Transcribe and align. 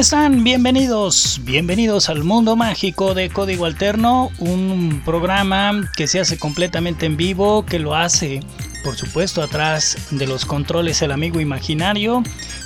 están? 0.00 0.44
Bienvenidos, 0.44 1.42
bienvenidos 1.44 2.08
al 2.08 2.24
mundo 2.24 2.56
mágico 2.56 3.12
de 3.12 3.28
Código 3.28 3.66
Alterno, 3.66 4.30
un 4.38 5.02
programa 5.04 5.90
que 5.94 6.06
se 6.06 6.20
hace 6.20 6.38
completamente 6.38 7.04
en 7.04 7.18
vivo, 7.18 7.66
que 7.66 7.78
lo 7.78 7.94
hace, 7.94 8.40
por 8.82 8.96
supuesto, 8.96 9.42
atrás 9.42 9.98
de 10.10 10.26
los 10.26 10.46
controles 10.46 11.02
el 11.02 11.12
amigo 11.12 11.38
imaginario 11.38 12.22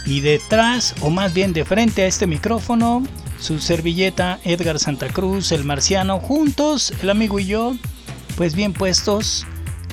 y 0.07 0.21
detrás, 0.21 0.95
o 1.01 1.11
más 1.11 1.35
bien 1.35 1.53
de 1.53 1.65
frente 1.65 2.03
a 2.03 2.07
este 2.07 2.29
micrófono, 2.29 3.03
su 3.41 3.59
servilleta 3.59 4.39
Edgar 4.45 4.79
Santa 4.79 5.09
Cruz, 5.09 5.51
el 5.51 5.65
marciano, 5.65 6.21
juntos, 6.21 6.93
el 7.03 7.11
amigo 7.11 7.41
y 7.41 7.47
yo, 7.47 7.75
pues 8.37 8.55
bien 8.55 8.73
puestos, 8.73 9.45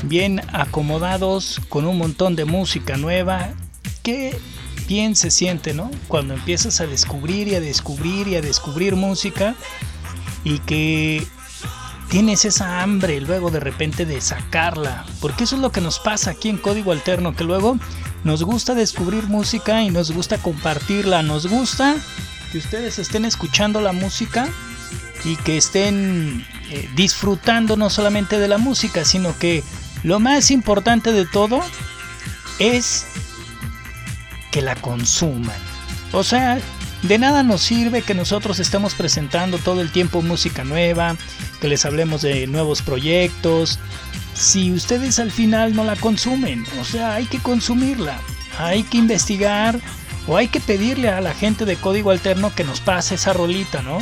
bien 0.04 0.44
acomodados, 0.54 1.60
con 1.70 1.86
un 1.88 1.98
montón 1.98 2.36
de 2.36 2.46
música 2.46 2.98
nueva 2.98 3.50
que 4.04 4.38
bien 4.88 5.16
se 5.16 5.32
siente, 5.32 5.74
¿no? 5.74 5.90
Cuando 6.08 6.34
empiezas 6.34 6.82
a 6.82 6.88
descubrir 6.88 7.48
y 7.48 7.56
a 7.56 7.60
descubrir 7.60 8.28
y 8.28 8.36
a 8.36 8.42
descubrir 8.42 8.96
música 8.96 9.56
y 10.44 10.60
que 10.60 11.26
tienes 12.10 12.44
esa 12.46 12.82
hambre 12.82 13.22
luego 13.22 13.52
de 13.52 13.62
repente 13.62 14.06
de 14.06 14.20
sacarla, 14.20 15.06
porque 15.22 15.46
eso 15.46 15.56
es 15.56 15.62
lo 15.62 15.72
que 15.72 15.82
nos 15.82 16.00
pasa 16.00 16.32
aquí 16.32 16.50
en 16.50 16.58
Código 16.58 16.92
Alterno, 16.92 17.36
que 17.36 17.46
luego 17.46 17.78
nos 18.24 18.44
gusta 18.44 18.76
descubrir 18.76 19.28
música 19.28 19.82
y 19.82 19.90
nos 19.90 20.12
gusta 20.12 20.38
compartirla, 20.38 21.24
nos 21.24 21.48
gusta 21.48 21.96
que 22.52 22.58
ustedes 22.58 23.00
estén 23.00 23.24
escuchando 23.26 23.80
la 23.80 23.94
música 23.94 24.50
y 25.24 25.38
que 25.38 25.58
estén 25.58 26.46
eh, 26.70 26.90
disfrutando 26.96 27.78
no 27.78 27.90
solamente 27.90 28.40
de 28.40 28.48
la 28.48 28.58
música, 28.58 29.06
sino 29.06 29.38
que 29.38 29.64
lo 30.04 30.20
más 30.20 30.52
importante 30.52 31.14
de 31.14 31.26
todo 31.26 31.62
es 32.60 33.06
que 34.52 34.62
la 34.62 34.76
consuman. 34.76 35.56
O 36.12 36.24
sea, 36.24 36.60
de 37.04 37.18
nada 37.18 37.42
nos 37.42 37.62
sirve 37.62 38.04
que 38.04 38.14
nosotros 38.14 38.60
estemos 38.60 38.94
presentando 38.94 39.58
todo 39.58 39.82
el 39.82 39.92
tiempo 39.92 40.22
música 40.22 40.64
nueva, 40.64 41.16
que 41.60 41.68
les 41.68 41.86
hablemos 41.86 42.22
de 42.22 42.46
nuevos 42.48 42.82
proyectos, 42.82 43.80
si 44.36 44.72
ustedes 44.72 45.18
al 45.20 45.32
final 45.32 45.76
no 45.76 45.84
la 45.84 45.96
consumen. 45.96 46.66
O 46.80 46.84
sea, 46.84 47.16
hay 47.16 47.26
que 47.26 47.40
consumirla, 47.40 48.20
hay 48.60 48.84
que 48.84 48.98
investigar 48.98 49.80
o 50.28 50.38
hay 50.38 50.48
que 50.48 50.60
pedirle 50.60 51.10
a 51.10 51.22
la 51.22 51.34
gente 51.34 51.66
de 51.66 51.78
código 51.78 52.12
alterno 52.12 52.54
que 52.54 52.64
nos 52.64 52.82
pase 52.82 53.16
esa 53.16 53.34
rolita, 53.34 53.82
¿no? 53.82 54.00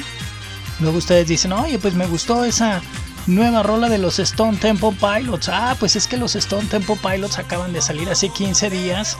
Luego 0.81 0.97
ustedes 0.97 1.27
dicen, 1.27 1.53
oye, 1.53 1.79
pues 1.79 1.93
me 1.93 2.05
gustó 2.05 2.43
esa 2.43 2.81
nueva 3.27 3.63
rola 3.63 3.89
de 3.89 3.97
los 3.97 4.19
Stone 4.19 4.57
Temple 4.57 4.95
Pilots. 4.99 5.49
Ah, 5.49 5.75
pues 5.79 5.95
es 5.95 6.07
que 6.07 6.17
los 6.17 6.35
Stone 6.35 6.67
Temple 6.67 6.97
Pilots 7.01 7.37
acaban 7.37 7.73
de 7.73 7.81
salir 7.81 8.09
hace 8.09 8.29
15 8.29 8.69
días 8.69 9.17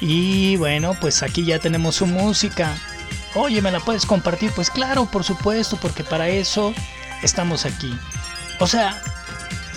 y 0.00 0.56
bueno, 0.56 0.96
pues 1.00 1.22
aquí 1.22 1.44
ya 1.44 1.58
tenemos 1.58 1.96
su 1.96 2.06
música. 2.06 2.76
Oye, 3.34 3.62
¿me 3.62 3.70
la 3.70 3.80
puedes 3.80 4.06
compartir? 4.06 4.50
Pues 4.52 4.70
claro, 4.70 5.06
por 5.06 5.24
supuesto, 5.24 5.76
porque 5.76 6.04
para 6.04 6.28
eso 6.28 6.72
estamos 7.22 7.64
aquí. 7.66 7.92
O 8.60 8.66
sea, 8.66 9.02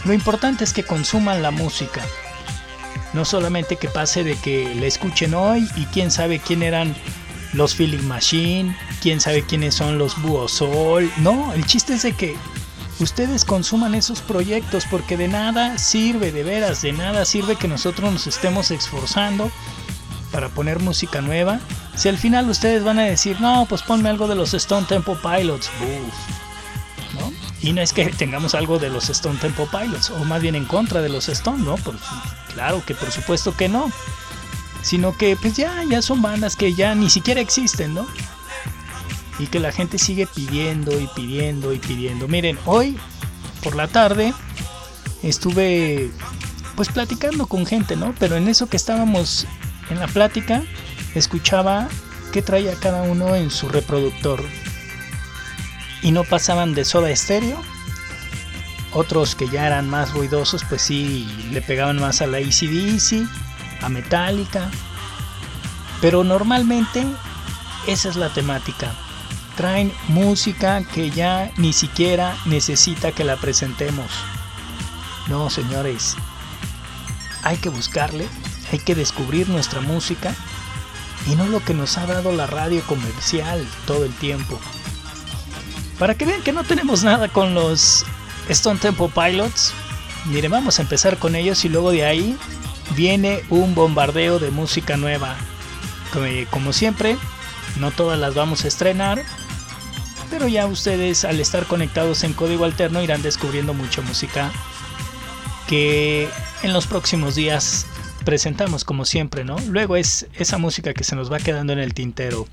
lo 0.06 0.14
importante 0.14 0.64
es 0.64 0.74
que 0.74 0.84
consuman 0.84 1.42
la 1.42 1.52
música. 1.52 2.02
No 3.14 3.26
solamente 3.26 3.78
que 3.78 3.88
pase 3.88 4.24
de 4.24 4.36
que 4.36 4.76
la 4.76 4.86
escuchen 4.86 5.34
hoy 5.34 5.68
y 5.76 5.86
quién 5.86 6.12
sabe 6.12 6.40
quién 6.40 6.62
eran 6.62 6.96
los 7.54 7.74
Feeling 7.74 8.06
Machine, 8.06 8.78
quién 9.02 9.20
sabe 9.20 9.44
quiénes 9.44 9.76
son 9.76 9.98
los 9.98 10.22
Búho 10.22 10.48
Sol. 10.48 11.12
No, 11.18 11.54
el 11.54 11.66
chiste 11.66 11.94
es 11.94 12.04
de 12.04 12.14
que 12.14 12.36
ustedes 13.00 13.46
consuman 13.46 13.96
esos 13.96 14.22
proyectos 14.22 14.86
porque 14.90 15.18
de 15.18 15.28
nada 15.28 15.78
sirve, 15.78 16.32
de 16.32 16.44
veras, 16.44 16.82
de 16.82 16.94
nada 16.94 17.26
sirve 17.26 17.56
que 17.56 17.68
nosotros 17.68 18.12
nos 18.12 18.28
estemos 18.28 18.72
esforzando 18.72 19.52
para 20.32 20.50
poner 20.50 20.80
música 20.80 21.22
nueva, 21.22 21.60
si 21.96 22.10
al 22.10 22.18
final 22.18 22.50
ustedes 22.50 22.84
van 22.84 23.00
a 23.00 23.04
decir, 23.04 23.40
no, 23.42 23.66
pues 23.68 23.82
ponme 23.82 24.10
algo 24.10 24.28
de 24.28 24.36
los 24.36 24.54
Stone 24.54 24.86
Temple 24.88 25.18
Pilots. 25.22 25.70
Y 27.62 27.74
no 27.74 27.82
es 27.82 27.92
que 27.92 28.06
tengamos 28.06 28.54
algo 28.54 28.78
de 28.78 28.90
los 28.90 29.10
Stone 29.10 29.40
Temple 29.40 29.68
Pilots, 29.72 30.12
o 30.12 30.24
más 30.26 30.42
bien 30.42 30.56
en 30.56 30.66
contra 30.66 31.02
de 31.02 31.10
los 31.10 31.28
Stone, 31.28 31.64
¿no? 31.64 31.76
Pues, 31.76 31.98
claro 32.54 32.84
que 32.86 32.94
por 32.94 33.12
supuesto 33.12 33.56
que 33.56 33.68
no. 33.68 33.92
Sino 34.84 35.18
que 35.18 35.36
pues 35.36 35.56
ya, 35.58 35.84
ya 35.90 36.02
son 36.02 36.22
bandas 36.22 36.56
que 36.56 36.74
ya 36.74 36.94
ni 36.96 37.10
siquiera 37.10 37.42
existen, 37.42 37.94
¿no? 37.94 38.08
Y 39.40 39.48
que 39.48 39.60
la 39.60 39.72
gente 39.72 39.98
sigue 39.98 40.28
pidiendo 40.28 41.00
y 41.00 41.08
pidiendo 41.16 41.74
y 41.74 41.80
pidiendo. 41.80 42.28
Miren, 42.28 42.58
hoy 42.66 42.98
por 43.64 43.76
la 43.76 43.88
tarde 43.88 44.34
estuve 45.24 46.12
pues 46.76 46.90
platicando 46.90 47.48
con 47.48 47.66
gente, 47.66 47.96
¿no? 47.96 48.14
Pero 48.20 48.36
en 48.38 48.48
eso 48.48 48.68
que 48.68 48.78
estábamos 48.78 49.48
en 49.90 50.00
la 50.00 50.08
plática 50.08 50.64
escuchaba 51.16 51.88
qué 52.32 52.42
traía 52.42 52.74
cada 52.76 53.04
uno 53.04 53.36
en 53.36 53.50
su 53.50 53.70
reproductor. 53.70 54.44
Y 56.02 56.12
no 56.12 56.24
pasaban 56.24 56.74
de 56.74 56.86
soda 56.86 57.10
estéreo. 57.10 57.62
Otros 58.94 59.36
que 59.36 59.50
ya 59.50 59.68
eran 59.68 59.90
más 59.90 60.14
ruidosos, 60.14 60.64
pues 60.64 60.82
sí, 60.82 61.28
le 61.52 61.62
pegaban 61.62 62.00
más 62.00 62.22
a 62.22 62.28
la 62.28 62.38
ACDC, 62.38 63.28
a 63.82 63.90
Metallica. 63.90 64.70
Pero 66.02 66.24
normalmente 66.24 67.06
esa 67.88 68.10
es 68.10 68.16
la 68.16 68.30
temática. 68.30 68.94
Traen 69.56 69.92
música 70.08 70.84
que 70.84 71.10
ya 71.10 71.52
ni 71.58 71.74
siquiera 71.74 72.36
necesita 72.46 73.12
que 73.12 73.24
la 73.24 73.38
presentemos. 73.38 74.12
No, 75.28 75.50
señores. 75.50 76.16
Hay 77.44 77.58
que 77.58 77.70
buscarle 77.70 78.28
hay 78.72 78.80
que 78.80 78.96
descubrir 78.96 79.50
nuestra 79.50 79.82
música 79.82 80.36
y 81.28 81.36
no 81.36 81.48
lo 81.48 81.64
que 81.64 81.74
nos 81.74 81.98
ha 81.98 82.06
dado 82.06 82.32
la 82.32 82.48
radio 82.48 82.82
comercial 82.84 83.66
todo 83.86 84.06
el 84.06 84.14
tiempo. 84.14 84.60
Para 86.00 86.16
que 86.16 86.26
vean 86.26 86.42
que 86.42 86.54
no 86.54 86.64
tenemos 86.64 87.04
nada 87.04 87.28
con 87.28 87.54
los 87.54 88.06
Stone 88.50 88.80
Temple 88.80 89.10
Pilots, 89.14 89.74
mire, 90.26 90.48
vamos 90.48 90.80
a 90.80 90.84
empezar 90.84 91.18
con 91.18 91.36
ellos 91.36 91.66
y 91.66 91.70
luego 91.70 91.92
de 91.92 92.06
ahí 92.06 92.38
viene 92.96 93.44
un 93.50 93.76
bombardeo 93.76 94.40
de 94.40 94.52
música 94.52 94.96
nueva. 94.98 95.36
Como 96.50 96.74
siempre, 96.74 97.18
no 97.80 97.92
todas 97.92 98.18
las 98.18 98.34
vamos 98.34 98.64
a 98.64 98.68
estrenar, 98.68 99.24
pero 100.30 100.48
ya 100.48 100.66
ustedes 100.66 101.26
al 101.26 101.40
estar 101.40 101.66
conectados 101.66 102.24
en 102.24 102.34
código 102.34 102.66
alterno 102.66 103.02
irán 103.02 103.22
descubriendo 103.22 103.74
mucha 103.74 104.02
música 104.02 104.52
que 105.68 106.30
en 106.64 106.74
los 106.74 106.88
próximos 106.88 107.36
días 107.36 107.86
presentamos 108.28 108.84
como 108.84 109.06
siempre, 109.06 109.46
¿no? 109.46 109.56
Luego 109.70 109.96
es 109.96 110.28
esa 110.34 110.58
música 110.58 110.94
que 110.94 111.06
se 111.06 111.16
nos 111.16 111.32
va 111.32 111.40
quedando 111.40 111.72
en 111.72 111.80
el 111.80 111.94
tintero. 111.94 112.46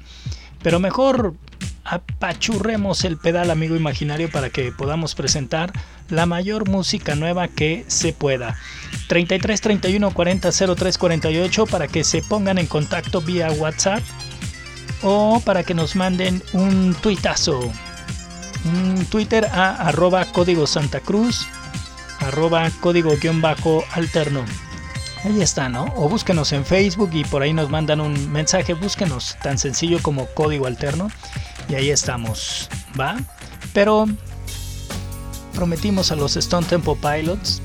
Pero 0.63 0.79
mejor 0.79 1.35
apachurremos 1.83 3.03
el 3.03 3.19
pedal 3.19 3.51
amigo 3.51 3.75
imaginario 3.75 4.31
para 4.31 4.51
que 4.51 4.71
podamos 4.71 5.17
presentar 5.17 5.73
la 6.11 6.27
mayor 6.27 6.69
música 6.69 7.17
nueva 7.17 7.49
que 7.49 7.85
se 7.89 8.13
pueda. 8.13 8.57
33 9.09 9.61
31 9.61 10.13
40 10.13 10.51
03 10.77 10.97
48 10.97 11.67
para 11.67 11.89
que 11.89 12.05
se 12.05 12.23
pongan 12.23 12.59
en 12.59 12.69
contacto 12.69 13.21
vía 13.21 13.51
WhatsApp 13.51 14.05
o 15.03 15.43
para 15.45 15.65
que 15.65 15.75
nos 15.75 15.97
manden 15.97 16.41
un 16.53 16.95
tuitazo. 17.03 17.59
Twitter 19.11 19.47
a 19.47 19.89
arroba 19.89 20.25
código 20.27 20.69
Santa 20.69 21.01
Cruz, 21.01 21.49
arroba 22.21 22.71
código 22.81 23.17
guion 23.21 23.41
bajo 23.41 23.83
alterno 23.91 24.45
ahí 25.25 25.41
está, 25.41 25.69
¿no? 25.69 25.93
O 25.97 26.09
búsquenos 26.09 26.53
en 26.53 26.65
Facebook 26.65 27.11
y 27.13 27.25
por 27.25 27.43
ahí 27.43 27.53
nos 27.53 27.71
mandan 27.71 28.01
un 28.01 28.31
mensaje, 28.31 28.75
búsquenos 28.75 29.37
tan 29.43 29.59
sencillo 29.59 30.01
como 30.03 30.27
código 30.27 30.67
alterno 30.67 31.09
y 31.69 31.75
ahí 31.75 31.91
estamos, 31.91 32.69
¿va? 32.99 33.17
Pero 33.73 34.07
prometimos 35.55 36.13
a 36.13 36.17
los 36.17 36.37
Stone 36.37 36.67
Tempo 36.67 36.97
Pilots, 36.97 37.63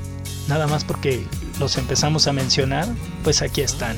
nada 0.48 0.68
más 0.68 0.84
porque 0.84 1.26
los 1.60 1.78
empezamos 1.78 2.28
a 2.28 2.34
mencionar, 2.34 2.88
pues 3.24 3.42
aquí 3.42 3.62
están. 3.62 3.98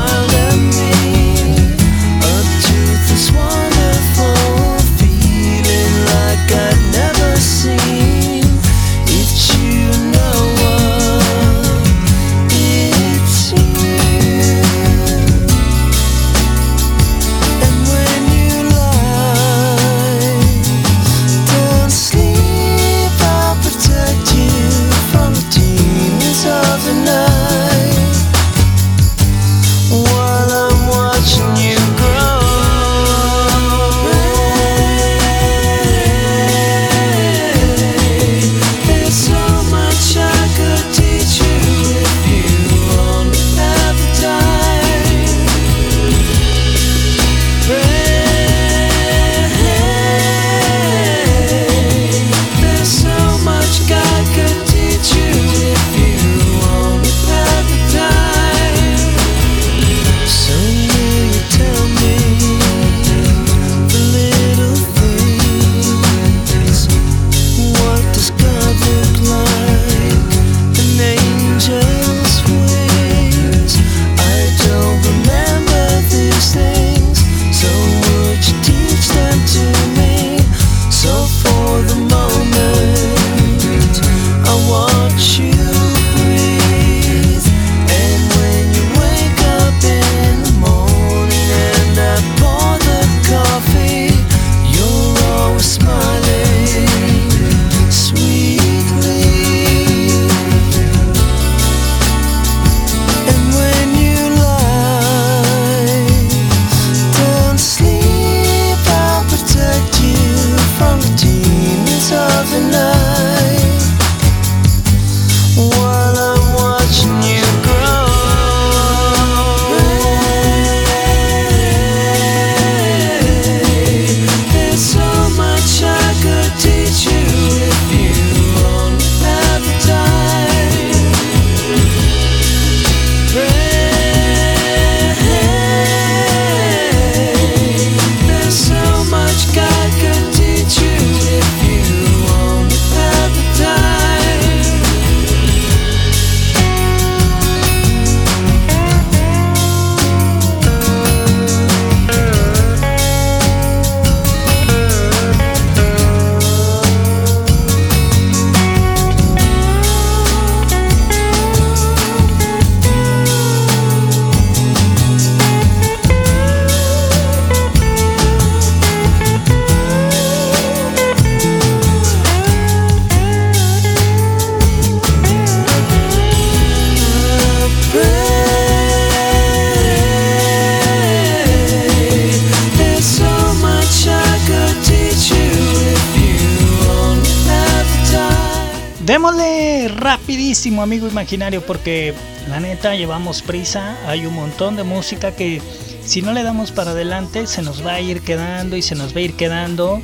amigo 190.81 191.07
imaginario, 191.07 191.65
porque 191.65 192.13
la 192.49 192.59
neta 192.59 192.95
llevamos 192.95 193.41
prisa. 193.41 193.97
Hay 194.07 194.25
un 194.25 194.35
montón 194.35 194.75
de 194.75 194.83
música 194.83 195.35
que 195.35 195.61
si 196.05 196.21
no 196.21 196.33
le 196.33 196.43
damos 196.43 196.71
para 196.71 196.91
adelante 196.91 197.47
se 197.47 197.61
nos 197.61 197.85
va 197.85 197.93
a 197.93 198.01
ir 198.01 198.21
quedando 198.21 198.77
y 198.77 198.81
se 198.81 198.95
nos 198.95 199.15
va 199.15 199.19
a 199.19 199.21
ir 199.21 199.33
quedando. 199.33 200.01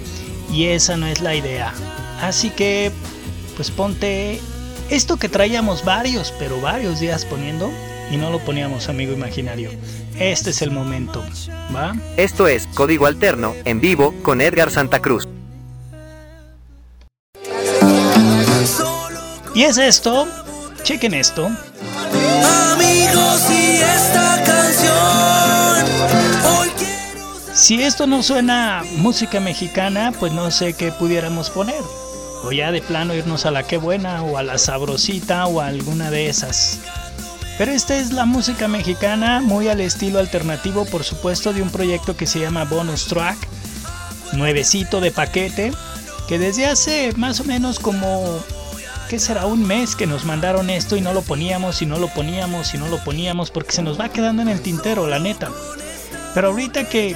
Y 0.51 0.65
esa 0.65 0.97
no 0.97 1.07
es 1.07 1.21
la 1.21 1.35
idea. 1.35 1.73
Así 2.21 2.49
que, 2.49 2.91
pues 3.55 3.69
ponte 3.69 4.39
esto 4.89 5.17
que 5.17 5.29
traíamos 5.29 5.83
varios, 5.83 6.33
pero 6.39 6.59
varios 6.61 6.99
días 6.99 7.25
poniendo 7.25 7.69
y 8.11 8.17
no 8.17 8.29
lo 8.31 8.39
poníamos, 8.39 8.89
amigo 8.89 9.13
imaginario. 9.13 9.69
Este 10.17 10.49
es 10.49 10.61
el 10.61 10.71
momento, 10.71 11.23
¿va? 11.75 11.95
Esto 12.15 12.47
es 12.47 12.67
Código 12.67 13.05
Alterno, 13.05 13.53
en 13.65 13.81
vivo, 13.81 14.13
con 14.23 14.41
Edgar 14.41 14.71
Santa 14.71 14.99
Cruz. 14.99 15.26
Y 19.57 19.63
es 19.63 19.79
esto, 19.79 20.27
chequen 20.83 21.15
esto. 21.15 21.47
Amigos, 21.47 23.41
y 23.49 23.77
esta 23.77 24.43
canción. 24.45 25.87
Si 27.55 27.81
esto 27.81 28.05
no 28.05 28.21
suena 28.21 28.83
música 28.97 29.39
mexicana, 29.39 30.13
pues 30.19 30.31
no 30.31 30.51
sé 30.51 30.73
qué 30.73 30.91
pudiéramos 30.91 31.49
poner. 31.49 31.81
O 32.43 32.51
ya 32.51 32.71
de 32.71 32.83
plano 32.83 33.15
irnos 33.15 33.47
a 33.47 33.51
la 33.51 33.63
que 33.63 33.77
buena, 33.77 34.21
o 34.21 34.37
a 34.37 34.43
la 34.43 34.59
sabrosita, 34.59 35.47
o 35.47 35.59
a 35.59 35.65
alguna 35.65 36.11
de 36.11 36.29
esas. 36.29 36.77
Pero 37.57 37.71
esta 37.71 37.97
es 37.97 38.13
la 38.13 38.25
música 38.25 38.67
mexicana, 38.67 39.41
muy 39.41 39.69
al 39.69 39.81
estilo 39.81 40.19
alternativo, 40.19 40.85
por 40.85 41.03
supuesto, 41.03 41.51
de 41.51 41.63
un 41.63 41.71
proyecto 41.71 42.15
que 42.15 42.27
se 42.27 42.39
llama 42.39 42.65
Bonus 42.65 43.07
Track, 43.07 43.39
nuevecito 44.33 45.01
de 45.01 45.09
paquete, 45.09 45.73
que 46.27 46.37
desde 46.37 46.67
hace 46.67 47.11
más 47.17 47.39
o 47.39 47.43
menos 47.43 47.79
como 47.79 48.39
¿qué 49.07 49.19
será? 49.19 49.45
Un 49.45 49.65
mes 49.65 49.95
que 49.95 50.05
nos 50.05 50.25
mandaron 50.25 50.69
esto 50.69 50.97
y 50.97 51.01
no 51.01 51.13
lo 51.13 51.21
poníamos 51.21 51.81
y 51.81 51.85
no 51.85 51.97
lo 51.97 52.07
poníamos 52.07 52.73
y 52.73 52.77
no 52.77 52.87
lo 52.89 52.97
poníamos 53.03 53.51
porque 53.51 53.71
se 53.71 53.81
nos 53.81 53.99
va 53.99 54.09
quedando 54.09 54.41
en 54.41 54.49
el 54.49 54.61
tintero, 54.61 55.07
la 55.07 55.19
neta. 55.19 55.49
Pero 56.33 56.49
ahorita 56.49 56.89
que 56.89 57.15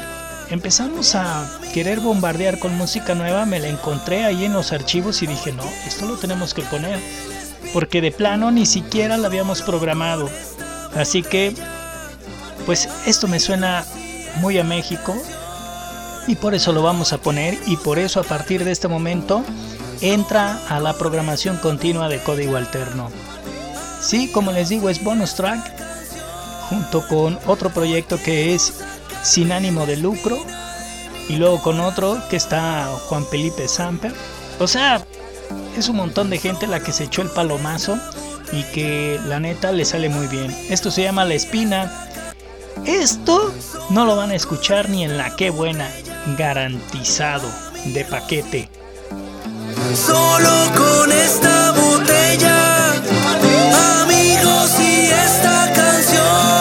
empezamos 0.49 1.15
a 1.15 1.59
querer 1.73 1.99
bombardear 1.99 2.59
con 2.59 2.77
música 2.77 3.13
nueva, 3.13 3.45
me 3.45 3.59
la 3.59 3.67
encontré 3.67 4.23
ahí 4.23 4.45
en 4.45 4.53
los 4.53 4.71
archivos 4.71 5.21
y 5.21 5.27
dije, 5.27 5.51
no, 5.51 5.63
esto 5.85 6.05
lo 6.05 6.17
tenemos 6.17 6.53
que 6.53 6.61
poner. 6.63 6.99
Porque 7.73 8.01
de 8.01 8.11
plano 8.11 8.51
ni 8.51 8.65
siquiera 8.65 9.17
lo 9.17 9.27
habíamos 9.27 9.61
programado. 9.61 10.29
Así 10.95 11.23
que, 11.23 11.53
pues 12.65 12.87
esto 13.05 13.27
me 13.27 13.39
suena 13.39 13.85
muy 14.37 14.57
a 14.57 14.63
México. 14.63 15.15
Y 16.27 16.35
por 16.35 16.53
eso 16.53 16.71
lo 16.71 16.83
vamos 16.83 17.11
a 17.13 17.17
poner. 17.17 17.57
Y 17.65 17.77
por 17.77 17.99
eso 17.99 18.19
a 18.19 18.23
partir 18.23 18.63
de 18.63 18.71
este 18.71 18.87
momento 18.87 19.43
entra 20.01 20.59
a 20.67 20.79
la 20.79 20.93
programación 20.93 21.57
continua 21.57 22.09
de 22.09 22.19
código 22.19 22.57
alterno. 22.57 23.09
Sí, 24.01 24.31
como 24.31 24.51
les 24.51 24.69
digo, 24.69 24.89
es 24.89 25.03
bonus 25.03 25.35
track 25.35 25.59
junto 26.69 27.07
con 27.07 27.37
otro 27.45 27.69
proyecto 27.69 28.21
que 28.21 28.55
es 28.55 28.73
sin 29.23 29.51
ánimo 29.51 29.85
de 29.85 29.97
lucro 29.97 30.37
y 31.29 31.35
luego 31.35 31.61
con 31.61 31.79
otro 31.79 32.17
que 32.29 32.37
está 32.37 32.87
Juan 33.07 33.25
Felipe 33.25 33.67
Samper. 33.67 34.13
O 34.59 34.67
sea, 34.67 35.05
es 35.77 35.87
un 35.89 35.97
montón 35.97 36.29
de 36.29 36.39
gente 36.39 36.67
la 36.67 36.79
que 36.79 36.91
se 36.91 37.05
echó 37.05 37.21
el 37.21 37.29
palomazo 37.29 37.97
y 38.51 38.63
que 38.63 39.19
la 39.27 39.39
neta 39.39 39.71
le 39.71 39.85
sale 39.85 40.09
muy 40.09 40.27
bien. 40.27 40.55
Esto 40.69 40.91
se 40.91 41.03
llama 41.03 41.25
La 41.25 41.35
Espina. 41.35 42.07
Esto 42.85 43.53
no 43.89 44.05
lo 44.05 44.15
van 44.15 44.31
a 44.31 44.35
escuchar 44.35 44.89
ni 44.89 45.03
en 45.03 45.17
la 45.17 45.35
que 45.35 45.49
buena, 45.49 45.89
garantizado, 46.37 47.49
de 47.85 48.03
paquete. 48.05 48.69
Solo 49.95 50.71
con 50.77 51.11
esta 51.11 51.71
botella, 51.71 52.93
amigos, 54.01 54.79
y 54.79 55.09
esta 55.09 55.73
canción. 55.73 56.60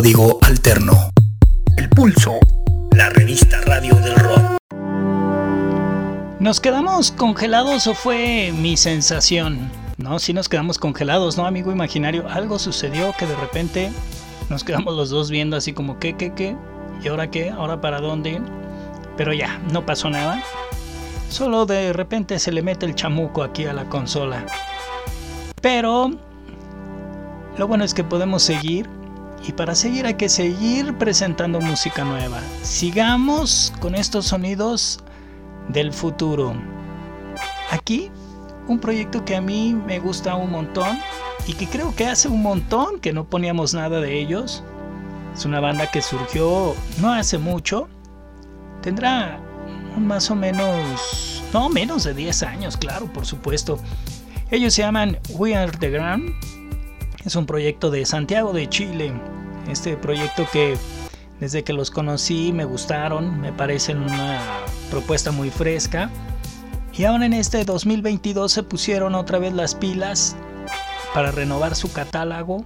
Código 0.00 0.38
Alterno. 0.40 0.94
El 1.76 1.90
pulso, 1.90 2.38
la 2.92 3.10
revista 3.10 3.60
radio 3.66 3.94
del 3.96 4.14
rock. 4.14 4.56
¿Nos 6.38 6.58
quedamos 6.58 7.12
congelados 7.12 7.86
o 7.86 7.92
fue 7.92 8.50
mi 8.56 8.78
sensación? 8.78 9.70
No, 9.98 10.18
sí 10.18 10.32
nos 10.32 10.48
quedamos 10.48 10.78
congelados, 10.78 11.36
¿no, 11.36 11.44
amigo 11.44 11.70
imaginario? 11.70 12.26
Algo 12.30 12.58
sucedió 12.58 13.12
que 13.18 13.26
de 13.26 13.36
repente 13.36 13.92
nos 14.48 14.64
quedamos 14.64 14.96
los 14.96 15.10
dos 15.10 15.30
viendo 15.30 15.54
así 15.54 15.74
como, 15.74 15.98
¿qué, 15.98 16.16
qué, 16.16 16.32
qué? 16.32 16.56
¿Y 17.04 17.08
ahora 17.08 17.30
qué? 17.30 17.50
¿Ahora 17.50 17.82
para 17.82 18.00
dónde? 18.00 18.40
Pero 19.18 19.34
ya, 19.34 19.60
no 19.70 19.84
pasó 19.84 20.08
nada. 20.08 20.42
Solo 21.28 21.66
de 21.66 21.92
repente 21.92 22.38
se 22.38 22.52
le 22.52 22.62
mete 22.62 22.86
el 22.86 22.94
chamuco 22.94 23.42
aquí 23.42 23.66
a 23.66 23.74
la 23.74 23.84
consola. 23.84 24.46
Pero 25.60 26.10
lo 27.58 27.68
bueno 27.68 27.84
es 27.84 27.92
que 27.92 28.02
podemos 28.02 28.42
seguir. 28.42 28.99
Y 29.46 29.52
para 29.52 29.74
seguir 29.74 30.06
hay 30.06 30.14
que 30.14 30.28
seguir 30.28 30.96
presentando 30.98 31.60
música 31.60 32.04
nueva. 32.04 32.40
Sigamos 32.62 33.72
con 33.80 33.94
estos 33.94 34.26
sonidos 34.26 35.00
del 35.68 35.92
futuro. 35.92 36.54
Aquí, 37.70 38.10
un 38.68 38.78
proyecto 38.78 39.24
que 39.24 39.36
a 39.36 39.40
mí 39.40 39.74
me 39.74 39.98
gusta 39.98 40.36
un 40.36 40.50
montón 40.50 40.98
y 41.46 41.54
que 41.54 41.66
creo 41.66 41.94
que 41.94 42.06
hace 42.06 42.28
un 42.28 42.42
montón 42.42 43.00
que 43.00 43.12
no 43.12 43.24
poníamos 43.24 43.74
nada 43.74 44.00
de 44.00 44.20
ellos. 44.20 44.62
Es 45.34 45.44
una 45.44 45.60
banda 45.60 45.90
que 45.90 46.02
surgió 46.02 46.74
no 47.00 47.12
hace 47.12 47.38
mucho. 47.38 47.88
Tendrá 48.82 49.40
más 49.96 50.30
o 50.30 50.34
menos, 50.34 51.42
no 51.52 51.68
menos 51.68 52.04
de 52.04 52.14
10 52.14 52.42
años, 52.42 52.76
claro, 52.76 53.06
por 53.06 53.26
supuesto. 53.26 53.78
Ellos 54.50 54.74
se 54.74 54.82
llaman 54.82 55.18
We 55.30 55.54
Are 55.54 55.70
the 55.70 55.90
Grand. 55.90 56.34
Es 57.24 57.36
un 57.36 57.44
proyecto 57.44 57.90
de 57.90 58.06
Santiago 58.06 58.54
de 58.54 58.68
Chile. 58.68 59.12
Este 59.68 59.96
proyecto 59.96 60.46
que 60.50 60.78
desde 61.38 61.62
que 61.64 61.74
los 61.74 61.90
conocí 61.90 62.50
me 62.52 62.64
gustaron, 62.64 63.40
me 63.40 63.52
parecen 63.52 63.98
una 63.98 64.40
propuesta 64.90 65.30
muy 65.30 65.50
fresca. 65.50 66.10
Y 66.94 67.04
ahora 67.04 67.26
en 67.26 67.34
este 67.34 67.64
2022 67.64 68.50
se 68.50 68.62
pusieron 68.62 69.14
otra 69.14 69.38
vez 69.38 69.52
las 69.52 69.74
pilas 69.74 70.34
para 71.12 71.30
renovar 71.30 71.74
su 71.74 71.92
catálogo. 71.92 72.64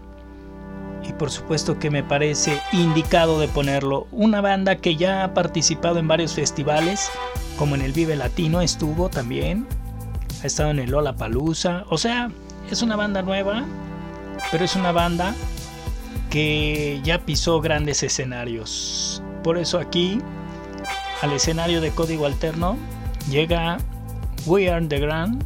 Y 1.03 1.13
por 1.15 1.33
supuesto 1.33 1.79
que 1.81 1.91
me 1.91 2.05
parece 2.05 2.61
indicado 2.73 3.41
de 3.41 3.49
ponerlo. 3.49 4.07
Una 4.13 4.41
banda 4.41 4.77
que 4.77 4.95
ya 4.95 5.25
ha 5.25 5.35
participado 5.35 5.99
en 5.99 6.07
varios 6.07 6.33
festivales, 6.35 7.11
como 7.59 7.75
en 7.75 7.83
el 7.83 7.93
Vive 7.93 8.15
Latino 8.15 8.61
estuvo 8.61 9.09
también. 9.09 9.67
Ha 10.45 10.47
estado 10.47 10.71
en 10.71 10.79
el 10.79 10.93
Lola 10.93 11.17
Palusa. 11.17 11.85
O 11.91 11.99
sea, 11.99 12.31
es 12.71 12.83
una 12.83 12.97
banda 12.97 13.21
nueva, 13.23 13.65
pero 14.51 14.65
es 14.65 14.77
una 14.77 14.93
banda 14.93 15.35
que 16.31 17.01
ya 17.05 17.19
pisó 17.21 17.61
grandes 17.61 18.03
escenarios. 18.03 19.23
Por 19.43 19.59
eso 19.59 19.79
aquí, 19.79 20.21
al 21.23 21.33
escenario 21.33 21.81
de 21.81 21.91
código 21.91 22.27
alterno, 22.27 22.77
llega 23.31 23.79
We 24.47 24.71
Are 24.71 24.85
the 24.87 24.99
Grand 24.99 25.45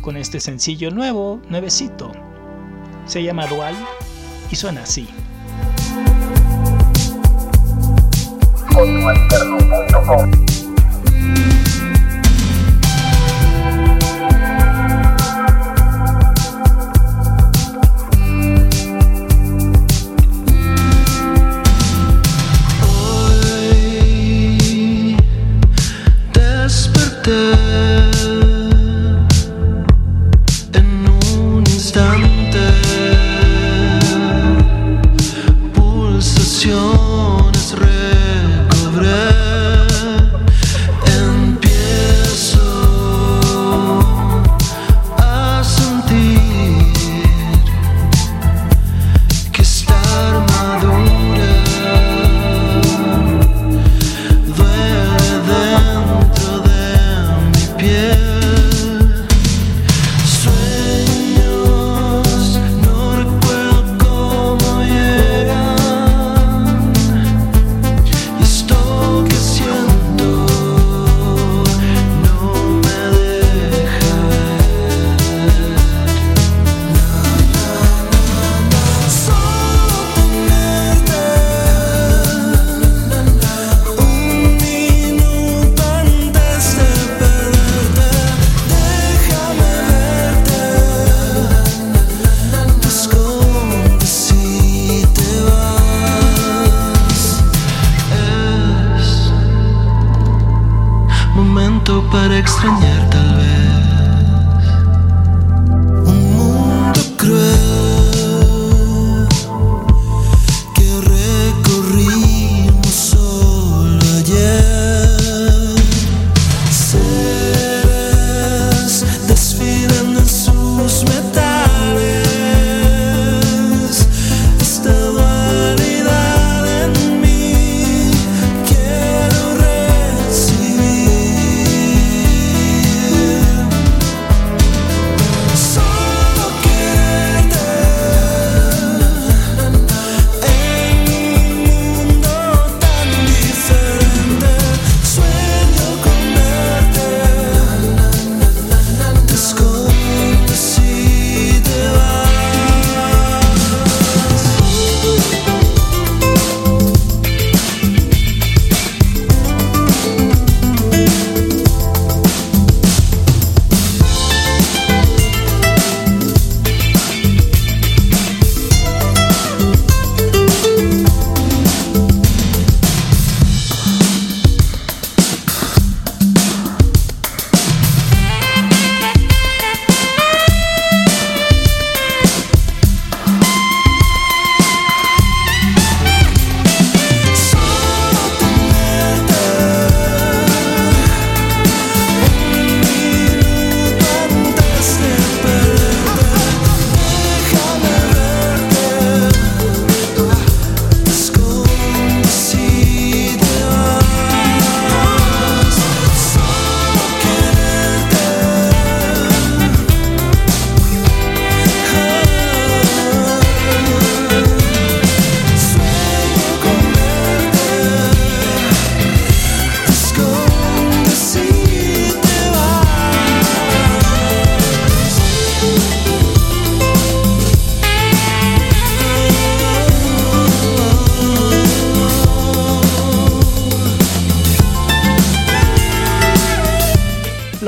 con 0.00 0.16
este 0.16 0.40
sencillo 0.40 0.90
nuevo, 0.90 1.40
nuevecito. 1.48 2.12
Se 3.06 3.22
llama 3.22 3.46
Dual 3.46 3.74
y 4.50 4.56
suena 4.56 4.82
así. 4.82 5.08
Hoy 8.76 10.45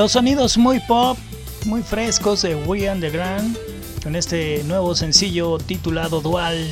Los 0.09 0.15
sonidos 0.15 0.57
muy 0.57 0.81
pop, 0.81 1.19
muy 1.67 1.83
frescos 1.83 2.41
de 2.41 2.55
We 2.55 2.91
Underground, 2.91 3.59
con 4.03 4.17
este 4.17 4.65
nuevo 4.65 4.95
sencillo 4.95 5.59
titulado 5.59 6.23
Dual, 6.23 6.67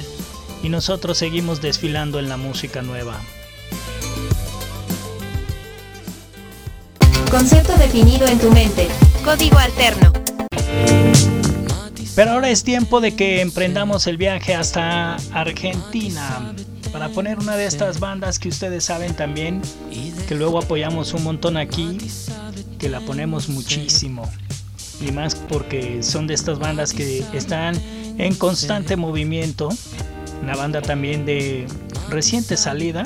y 0.63 0.71
nosotros 0.71 1.19
seguimos 1.19 1.61
desfilando 1.61 2.19
en 2.19 2.31
la 2.31 2.39
música 2.39 2.81
nueva. 2.81 3.21
Concepto 7.31 7.77
definido 7.77 8.27
en 8.27 8.39
tu 8.39 8.51
mente. 8.51 8.89
Código 9.23 9.59
alterno. 9.59 10.15
Pero 12.15 12.31
ahora 12.31 12.49
es 12.49 12.65
tiempo 12.65 13.03
de 13.03 13.15
que 13.15 13.43
emprendamos 13.43 14.07
el 14.07 14.17
viaje 14.17 14.55
hasta 14.55 15.17
Argentina 15.35 16.55
para 16.91 17.11
poner 17.11 17.39
una 17.39 17.59
de 17.59 17.67
estas 17.67 18.01
bandas 18.01 18.39
que 18.39 18.49
ustedes 18.49 18.85
saben 18.85 19.15
también 19.15 19.61
que 20.27 20.35
luego 20.35 20.59
apoyamos 20.59 21.13
un 21.13 21.23
montón 21.23 21.59
aquí, 21.59 21.99
que 22.87 22.93
la 22.93 23.01
ponemos 23.01 23.49
muchísimo. 23.49 24.31
Y 25.01 25.11
más 25.11 25.35
porque 25.35 26.05
son 26.05 26.29
de 26.29 26.35
estas 26.35 26.61
bandas 26.61 26.93
que 26.93 27.25
están 27.33 27.75
en 28.17 28.33
constante 28.37 28.95
movimiento. 28.95 29.71
Una 30.41 30.55
banda 30.55 30.81
también 30.83 31.27
de 31.27 31.67
reciente 32.11 32.57
salida. 32.57 33.03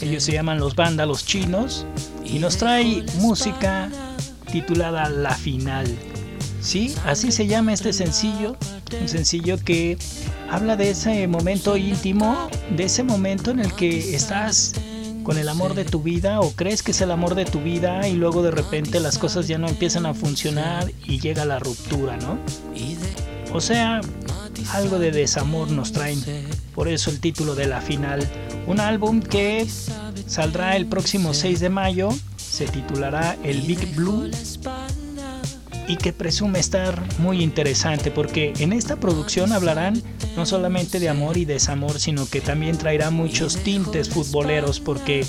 Ellos 0.00 0.24
se 0.24 0.32
llaman 0.32 0.58
Los 0.58 0.74
Vándalos 0.74 1.24
Chinos 1.24 1.86
y 2.24 2.40
nos 2.40 2.56
trae 2.56 3.04
música 3.20 3.88
titulada 4.50 5.08
La 5.08 5.34
Final. 5.34 5.86
Sí, 6.60 6.92
así 7.04 7.30
se 7.30 7.46
llama 7.46 7.74
este 7.74 7.92
sencillo. 7.92 8.56
Un 9.00 9.08
sencillo 9.08 9.58
que 9.64 9.96
habla 10.50 10.74
de 10.74 10.90
ese 10.90 11.28
momento 11.28 11.76
íntimo, 11.76 12.48
de 12.76 12.84
ese 12.84 13.04
momento 13.04 13.52
en 13.52 13.60
el 13.60 13.72
que 13.74 14.16
estás 14.16 14.72
con 15.28 15.36
el 15.36 15.50
amor 15.50 15.74
de 15.74 15.84
tu 15.84 16.02
vida 16.02 16.40
o 16.40 16.52
crees 16.52 16.82
que 16.82 16.92
es 16.92 17.02
el 17.02 17.10
amor 17.10 17.34
de 17.34 17.44
tu 17.44 17.60
vida 17.60 18.08
y 18.08 18.14
luego 18.14 18.42
de 18.42 18.50
repente 18.50 18.98
las 18.98 19.18
cosas 19.18 19.46
ya 19.46 19.58
no 19.58 19.68
empiezan 19.68 20.06
a 20.06 20.14
funcionar 20.14 20.90
y 21.04 21.20
llega 21.20 21.44
la 21.44 21.58
ruptura, 21.58 22.16
¿no? 22.16 22.38
O 23.52 23.60
sea, 23.60 24.00
algo 24.72 24.98
de 24.98 25.10
desamor 25.10 25.70
nos 25.70 25.92
traen. 25.92 26.24
Por 26.74 26.88
eso 26.88 27.10
el 27.10 27.20
título 27.20 27.54
de 27.54 27.66
la 27.66 27.82
final. 27.82 28.26
Un 28.66 28.80
álbum 28.80 29.20
que 29.20 29.68
saldrá 30.26 30.76
el 30.76 30.86
próximo 30.86 31.34
6 31.34 31.60
de 31.60 31.68
mayo. 31.68 32.08
Se 32.38 32.64
titulará 32.64 33.36
El 33.44 33.60
Big 33.60 33.94
Blue 33.94 34.30
y 35.88 35.96
que 35.96 36.12
presume 36.12 36.60
estar 36.60 37.02
muy 37.18 37.42
interesante 37.42 38.10
porque 38.10 38.52
en 38.58 38.72
esta 38.72 38.96
producción 38.96 39.52
hablarán 39.52 40.02
no 40.36 40.44
solamente 40.44 41.00
de 41.00 41.08
amor 41.08 41.38
y 41.38 41.46
desamor, 41.46 41.98
sino 41.98 42.28
que 42.28 42.40
también 42.42 42.76
traerá 42.76 43.10
muchos 43.10 43.56
tintes 43.56 44.10
futboleros 44.10 44.80
porque 44.80 45.26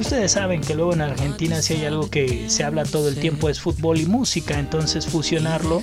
ustedes 0.00 0.32
saben 0.32 0.62
que 0.62 0.74
luego 0.74 0.92
en 0.92 1.02
Argentina 1.02 1.62
si 1.62 1.74
hay 1.74 1.84
algo 1.84 2.10
que 2.10 2.50
se 2.50 2.64
habla 2.64 2.84
todo 2.84 3.08
el 3.08 3.16
tiempo 3.16 3.48
es 3.48 3.60
fútbol 3.60 4.00
y 4.00 4.06
música, 4.06 4.58
entonces 4.58 5.06
fusionarlo 5.06 5.82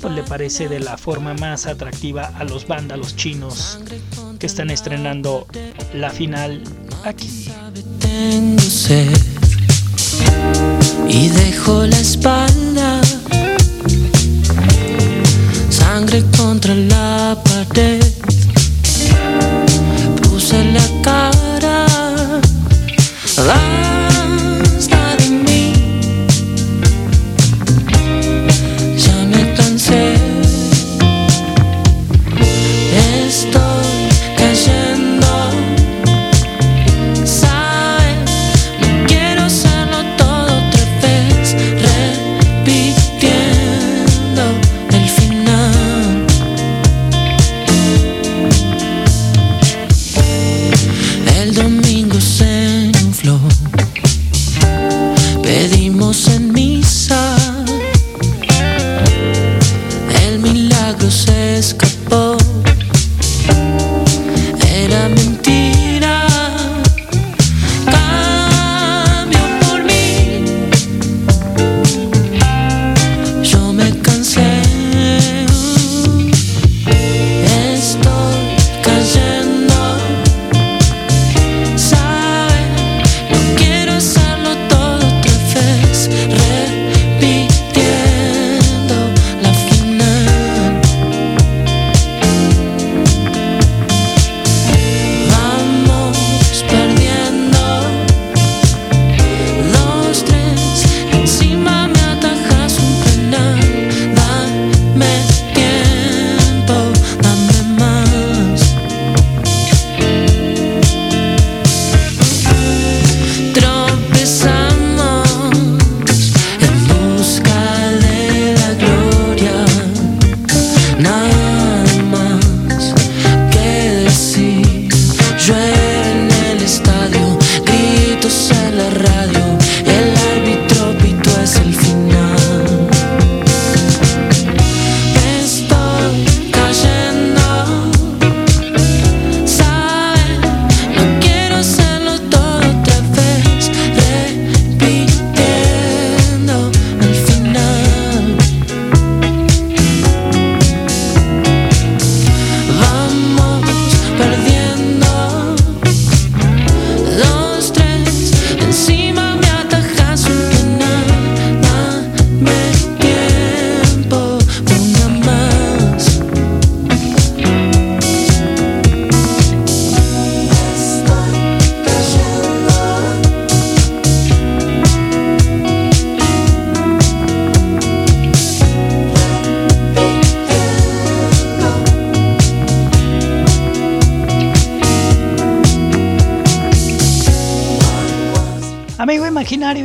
pues 0.00 0.14
le 0.14 0.24
parece 0.24 0.68
de 0.68 0.80
la 0.80 0.98
forma 0.98 1.34
más 1.34 1.66
atractiva 1.66 2.32
a 2.36 2.44
los 2.44 2.66
vándalos 2.66 3.14
chinos 3.14 3.78
que 4.40 4.46
están 4.46 4.70
estrenando 4.70 5.46
la 5.94 6.10
final 6.10 6.64
aquí. 7.04 7.48
y 11.08 11.28
dejo 11.28 11.86
la 11.86 11.98
espalda 12.00 13.00
sangre 15.92 16.24
contra 16.38 16.74
la 16.74 17.36
pared. 17.44 18.02
Puse 20.22 20.64
la 20.72 20.86
cara. 21.02 21.86
pedimos 55.72 56.31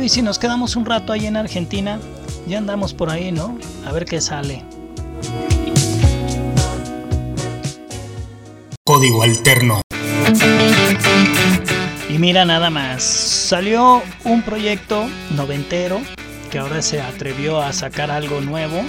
y 0.08 0.10
si 0.10 0.22
nos 0.22 0.38
quedamos 0.38 0.74
un 0.74 0.86
rato 0.86 1.12
ahí 1.12 1.26
en 1.26 1.36
Argentina, 1.36 2.00
ya 2.46 2.56
andamos 2.56 2.94
por 2.94 3.10
ahí, 3.10 3.30
¿no? 3.30 3.58
A 3.84 3.92
ver 3.92 4.06
qué 4.06 4.22
sale. 4.22 4.64
Código 8.84 9.22
alterno. 9.22 9.82
Y 12.08 12.18
mira 12.18 12.46
nada 12.46 12.70
más, 12.70 13.02
salió 13.02 14.02
un 14.24 14.40
proyecto 14.40 15.06
noventero 15.36 16.00
que 16.50 16.58
ahora 16.58 16.80
se 16.80 17.02
atrevió 17.02 17.60
a 17.60 17.74
sacar 17.74 18.10
algo 18.10 18.40
nuevo. 18.40 18.80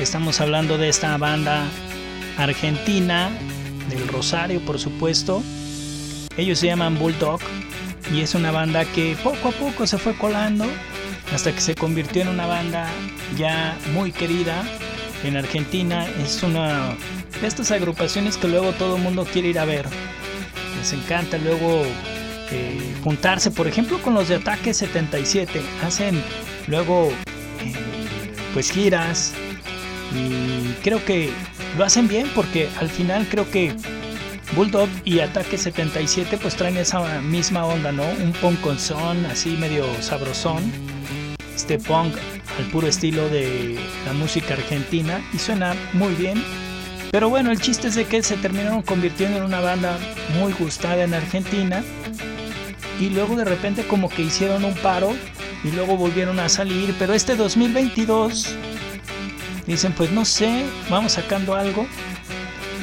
Estamos 0.00 0.40
hablando 0.40 0.78
de 0.78 0.88
esta 0.88 1.16
banda 1.16 1.64
argentina, 2.36 3.30
del 3.88 4.08
Rosario 4.08 4.60
por 4.62 4.80
supuesto. 4.80 5.44
Ellos 6.36 6.58
se 6.58 6.66
llaman 6.66 6.98
Bulldog 6.98 7.38
y 8.12 8.20
es 8.20 8.34
una 8.34 8.50
banda 8.50 8.84
que 8.84 9.16
poco 9.22 9.48
a 9.48 9.52
poco 9.52 9.86
se 9.86 9.98
fue 9.98 10.14
colando 10.14 10.64
hasta 11.32 11.52
que 11.52 11.60
se 11.60 11.74
convirtió 11.74 12.22
en 12.22 12.28
una 12.28 12.46
banda 12.46 12.88
ya 13.36 13.76
muy 13.92 14.12
querida 14.12 14.64
en 15.24 15.36
Argentina. 15.36 16.06
Es 16.22 16.42
una 16.42 16.94
de 17.40 17.46
estas 17.46 17.70
agrupaciones 17.70 18.36
que 18.36 18.48
luego 18.48 18.72
todo 18.72 18.96
el 18.96 19.02
mundo 19.02 19.26
quiere 19.30 19.48
ir 19.48 19.58
a 19.58 19.64
ver. 19.64 19.86
Les 20.78 20.92
encanta 20.92 21.38
luego 21.38 21.84
eh, 22.50 22.94
juntarse, 23.04 23.50
por 23.50 23.66
ejemplo, 23.66 24.00
con 24.00 24.14
los 24.14 24.28
de 24.28 24.36
Ataque 24.36 24.72
77. 24.72 25.60
Hacen 25.84 26.22
luego 26.66 27.10
eh, 27.62 27.72
pues 28.54 28.70
giras 28.70 29.34
y 30.14 30.72
creo 30.82 31.04
que 31.04 31.30
lo 31.76 31.84
hacen 31.84 32.08
bien 32.08 32.30
porque 32.34 32.68
al 32.80 32.88
final 32.88 33.26
creo 33.28 33.50
que 33.50 33.74
Bulldog 34.54 34.88
y 35.04 35.20
Ataque 35.20 35.58
77 35.58 36.38
pues 36.38 36.56
traen 36.56 36.76
esa 36.76 37.20
misma 37.20 37.64
onda, 37.64 37.92
¿no? 37.92 38.04
Un 38.22 38.32
punk 38.32 38.60
con 38.60 38.78
son 38.78 39.24
así 39.26 39.50
medio 39.50 39.84
sabrosón. 40.02 40.72
Este 41.54 41.78
punk 41.78 42.14
al 42.58 42.64
puro 42.66 42.86
estilo 42.86 43.28
de 43.28 43.78
la 44.06 44.12
música 44.12 44.54
argentina 44.54 45.20
y 45.32 45.38
suena 45.38 45.74
muy 45.92 46.14
bien. 46.14 46.42
Pero 47.10 47.28
bueno, 47.28 47.50
el 47.50 47.60
chiste 47.60 47.88
es 47.88 47.94
de 47.94 48.04
que 48.04 48.22
se 48.22 48.36
terminaron 48.36 48.82
convirtiendo 48.82 49.38
en 49.38 49.44
una 49.44 49.60
banda 49.60 49.98
muy 50.38 50.52
gustada 50.52 51.04
en 51.04 51.14
Argentina 51.14 51.82
y 53.00 53.10
luego 53.10 53.36
de 53.36 53.44
repente 53.44 53.86
como 53.86 54.08
que 54.08 54.22
hicieron 54.22 54.64
un 54.64 54.74
paro 54.74 55.14
y 55.64 55.70
luego 55.70 55.96
volvieron 55.96 56.38
a 56.40 56.48
salir, 56.48 56.94
pero 56.98 57.14
este 57.14 57.34
2022 57.34 58.54
dicen 59.66 59.92
pues 59.92 60.10
no 60.10 60.24
sé, 60.24 60.64
vamos 60.90 61.12
sacando 61.12 61.54
algo. 61.54 61.86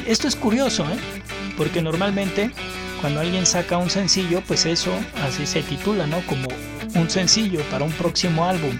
Esto 0.06 0.28
es 0.28 0.36
curioso, 0.36 0.84
¿eh? 0.84 0.98
Porque 1.56 1.82
normalmente 1.82 2.50
cuando 3.00 3.20
alguien 3.20 3.46
saca 3.46 3.76
un 3.76 3.90
sencillo, 3.90 4.42
pues 4.46 4.66
eso 4.66 4.92
así 5.22 5.46
se 5.46 5.62
titula, 5.62 6.06
¿no? 6.06 6.20
Como 6.26 6.48
un 6.94 7.10
sencillo 7.10 7.60
para 7.70 7.84
un 7.84 7.92
próximo 7.92 8.46
álbum. 8.46 8.78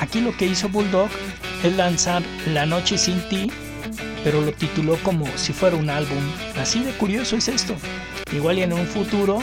Aquí 0.00 0.20
lo 0.20 0.36
que 0.36 0.46
hizo 0.46 0.68
Bulldog 0.68 1.08
es 1.62 1.76
lanzar 1.76 2.22
La 2.52 2.66
Noche 2.66 2.98
Sin 2.98 3.20
Ti, 3.28 3.50
pero 4.22 4.40
lo 4.40 4.52
tituló 4.52 4.96
como 5.02 5.26
si 5.36 5.52
fuera 5.52 5.76
un 5.76 5.90
álbum. 5.90 6.22
Así 6.60 6.80
de 6.80 6.92
curioso 6.92 7.36
es 7.36 7.48
esto. 7.48 7.74
Igual 8.32 8.58
en 8.58 8.72
un 8.72 8.86
futuro 8.86 9.42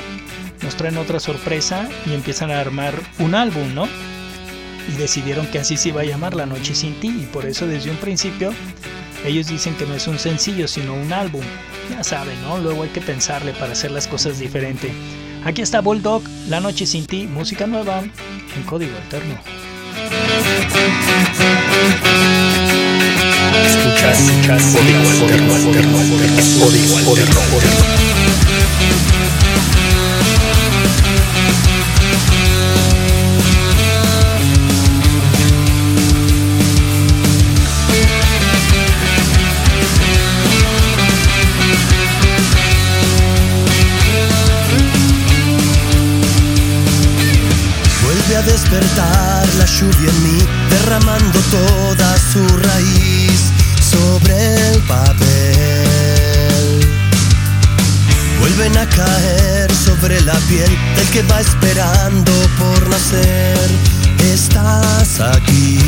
nos 0.64 0.76
traen 0.76 0.98
otra 0.98 1.20
sorpresa 1.20 1.90
y 2.06 2.14
empiezan 2.14 2.52
a 2.52 2.60
armar 2.60 2.94
un 3.20 3.36
álbum, 3.36 3.74
¿no? 3.74 3.88
Y 4.92 4.98
decidieron 4.98 5.48
que 5.48 5.60
así 5.60 5.78
se 5.78 5.90
iba 5.90 6.02
a 6.02 6.06
llamar 6.06 6.34
La 6.34 6.46
Noche 6.46 6.74
Sin 6.76 7.00
Ti 7.00 7.08
y 7.08 7.26
por 7.32 7.46
eso 7.46 7.68
desde 7.68 7.92
un 7.92 7.98
principio 7.98 8.54
ellos 9.26 9.48
dicen 9.48 9.76
que 9.76 9.86
no 9.86 9.96
es 9.96 10.08
un 10.08 10.20
sencillo 10.20 10.68
sino 10.68 10.94
un 10.94 11.14
álbum. 11.14 11.44
Ya 11.90 12.04
saben, 12.04 12.42
¿no? 12.42 12.58
Luego 12.58 12.84
hay 12.84 12.90
que 12.90 13.02
pensarle 13.02 13.54
para 13.54 13.74
hacer 13.74 13.92
las 13.92 14.08
cosas 14.08 14.40
diferente. 14.40 14.92
Aquí 15.44 15.62
está 15.62 15.82
Bulldog, 15.82 16.24
La 16.50 16.60
Noche 16.60 16.86
Sin 16.86 17.06
Ti, 17.06 17.28
música 17.28 17.68
nueva 17.68 18.00
en 18.00 18.64
código 18.66 18.96
alterno. 18.98 19.36
Escuchas, 23.66 24.20
código 24.74 25.10
alterno, 25.10 25.54
alterno, 25.56 26.00
alterno, 26.00 26.60
código 26.60 26.98
alterno. 26.98 28.11
Despertar 48.82 49.48
la 49.58 49.66
lluvia 49.66 50.10
en 50.10 50.24
mí, 50.24 50.40
derramando 50.70 51.40
toda 51.52 52.18
su 52.32 52.46
raíz 52.58 53.52
sobre 53.80 54.72
el 54.72 54.82
papel. 54.84 55.28
Vuelven 58.40 58.78
a 58.78 58.88
caer 58.88 59.72
sobre 59.74 60.20
la 60.22 60.34
piel 60.50 60.78
del 60.96 61.08
que 61.10 61.22
va 61.24 61.40
esperando 61.42 62.32
por 62.58 62.90
nacer. 62.90 63.70
Estás 64.34 65.20
aquí. 65.20 65.80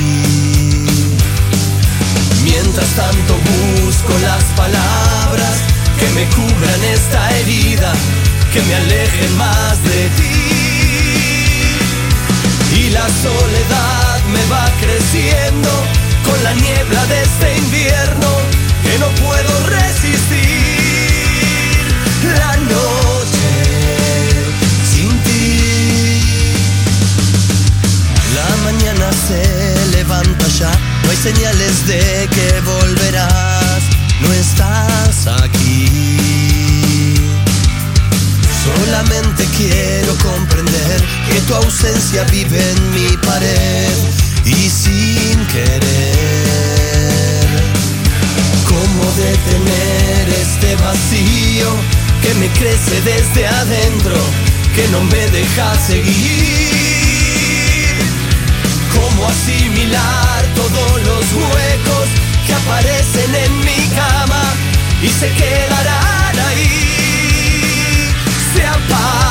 Mientras 2.44 2.90
tanto 2.96 3.40
busco 3.84 4.14
las 4.22 4.44
palabras 4.56 5.58
que 6.00 6.10
me 6.10 6.26
cubran 6.36 6.84
esta 6.94 7.32
herida, 7.38 7.94
que 8.52 8.62
me 8.62 8.76
alejen 8.76 9.38
más 9.38 9.84
de 9.84 10.10
ti 10.18 10.53
y 12.72 12.90
la 12.90 13.08
soledad 13.22 14.24
me 14.32 14.46
va 14.52 14.66
creciendo 14.80 15.70
con 16.24 16.44
la 16.44 16.54
niebla 16.54 17.06
de 17.08 17.22
este 17.22 17.58
invierno 17.58 18.30
que 18.84 18.98
no 19.00 19.08
puedo 19.26 19.68
resistir. 19.68 20.64
La 22.38 22.56
noche 22.58 23.50
sin 24.92 25.10
ti. 25.24 26.22
La 28.36 28.50
mañana 28.64 29.12
se 29.28 29.42
levanta 29.98 30.48
ya, 30.48 30.72
no 31.04 31.10
hay 31.10 31.18
señales 31.18 31.88
de 31.88 32.30
que 32.32 32.62
volverás, 32.62 33.84
no 34.22 34.34
estás 34.34 35.28
aquí. 35.44 36.43
Solamente 38.64 39.46
quiero 39.58 40.16
comprender 40.20 41.04
que 41.30 41.42
tu 41.42 41.54
ausencia 41.56 42.24
vive 42.32 42.58
en 42.72 42.92
mi 42.94 43.18
pared 43.18 43.90
y 44.46 44.70
sin 44.70 45.46
querer. 45.48 45.84
¿Cómo 48.66 49.04
detener 49.18 50.30
este 50.30 50.78
vacío 50.78 51.76
que 52.22 52.34
me 52.36 52.48
crece 52.52 53.02
desde 53.02 53.48
adentro, 53.48 54.16
que 54.74 54.88
no 54.94 55.02
me 55.02 55.28
deja 55.28 55.76
seguir? 55.86 56.64
¿Cómo 58.96 59.28
asimilar 59.28 60.46
todos 60.56 61.02
los 61.04 61.26
huecos 61.34 62.08
que 62.48 62.54
aparecen 62.54 63.36
en 63.36 63.60
mi 63.60 63.90
cama 63.94 64.44
y 65.02 65.10
se 65.10 65.30
quedarán 65.34 66.40
ahí? 66.48 67.03
Se 68.94 69.23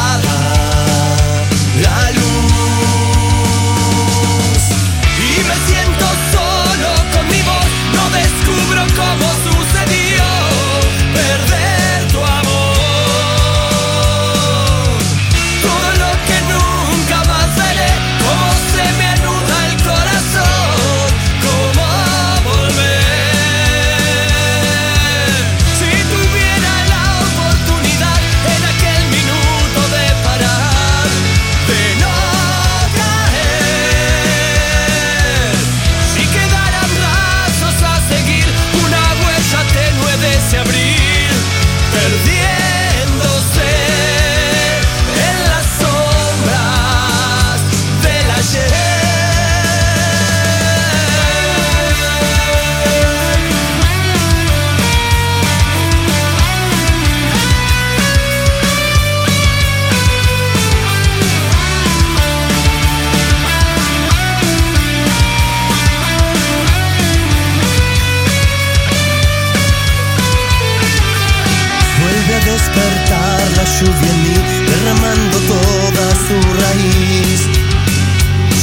despertar 72.74 73.40
la 73.56 73.64
lluvia 73.64 74.10
en 74.10 74.22
mí, 74.22 74.34
derramando 74.70 75.38
toda 75.38 76.06
su 76.26 76.36
raíz 76.62 77.40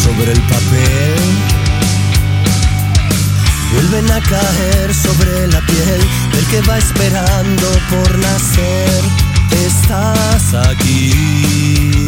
sobre 0.03 0.31
el 0.31 0.41
papel 0.41 1.59
vuelven 3.73 4.11
a 4.11 4.21
caer 4.21 4.93
sobre 4.93 5.47
la 5.47 5.61
piel 5.61 6.01
del 6.33 6.45
que 6.47 6.61
va 6.69 6.77
esperando 6.77 7.67
por 7.89 8.17
nacer. 8.17 9.01
Estás 9.65 10.53
aquí. 10.69 12.07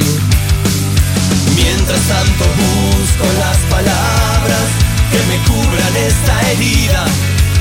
Mientras 1.56 2.02
tanto 2.02 2.46
busco 2.62 3.26
las 3.40 3.58
palabras 3.70 4.68
que 5.12 5.20
me 5.30 5.38
cubran 5.48 5.96
esta 5.98 6.52
herida, 6.52 7.06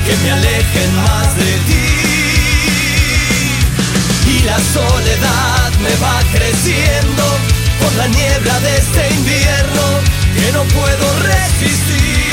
que 0.05 0.15
me 0.23 0.31
alejen 0.31 0.95
más 0.95 1.35
de 1.35 1.51
ti. 1.67 2.30
Y 4.31 4.43
la 4.43 4.57
soledad 4.73 5.71
me 5.83 5.93
va 5.97 6.21
creciendo 6.31 7.23
por 7.81 7.93
la 7.95 8.07
niebla 8.07 8.59
de 8.61 8.77
este 8.77 9.13
invierno 9.13 9.83
que 10.35 10.51
no 10.53 10.63
puedo 10.63 11.05
resistir. 11.19 12.31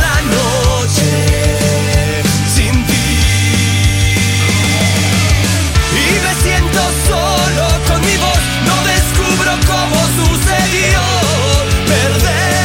La 0.00 0.16
noche 0.36 1.12
sin 2.54 2.72
ti. 2.86 3.08
Y 5.92 6.06
me 6.24 6.32
siento 6.42 6.80
solo 7.06 7.66
con 7.86 8.00
mi 8.00 8.16
voz, 8.16 8.42
no 8.68 8.76
descubro 8.94 9.52
cómo 9.66 9.98
sucedió 10.20 11.02
perder 11.86 12.59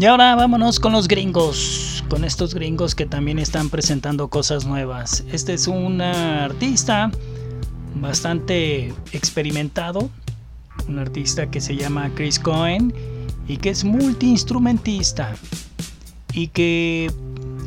Y 0.00 0.06
ahora 0.06 0.34
vámonos 0.34 0.80
con 0.80 0.92
los 0.92 1.08
gringos. 1.08 2.02
Con 2.08 2.24
estos 2.24 2.54
gringos 2.54 2.94
que 2.94 3.04
también 3.04 3.38
están 3.38 3.68
presentando 3.68 4.28
cosas 4.28 4.64
nuevas. 4.64 5.24
Este 5.30 5.52
es 5.52 5.68
un 5.68 6.00
artista 6.00 7.10
bastante 8.00 8.94
experimentado 9.12 10.08
un 10.88 10.98
artista 10.98 11.50
que 11.50 11.60
se 11.60 11.76
llama 11.76 12.10
Chris 12.14 12.38
Cohen 12.38 12.94
y 13.46 13.58
que 13.58 13.68
es 13.68 13.84
multiinstrumentista 13.84 15.34
y 16.32 16.48
que 16.48 17.10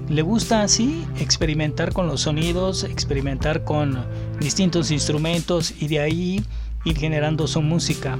le 0.09 0.21
gusta 0.23 0.63
así 0.63 1.05
experimentar 1.19 1.93
con 1.93 2.07
los 2.07 2.21
sonidos, 2.21 2.83
experimentar 2.83 3.63
con 3.63 4.03
distintos 4.39 4.89
instrumentos 4.89 5.73
y 5.79 5.87
de 5.87 5.99
ahí 5.99 6.43
ir 6.83 6.97
generando 6.97 7.47
su 7.47 7.61
música. 7.61 8.17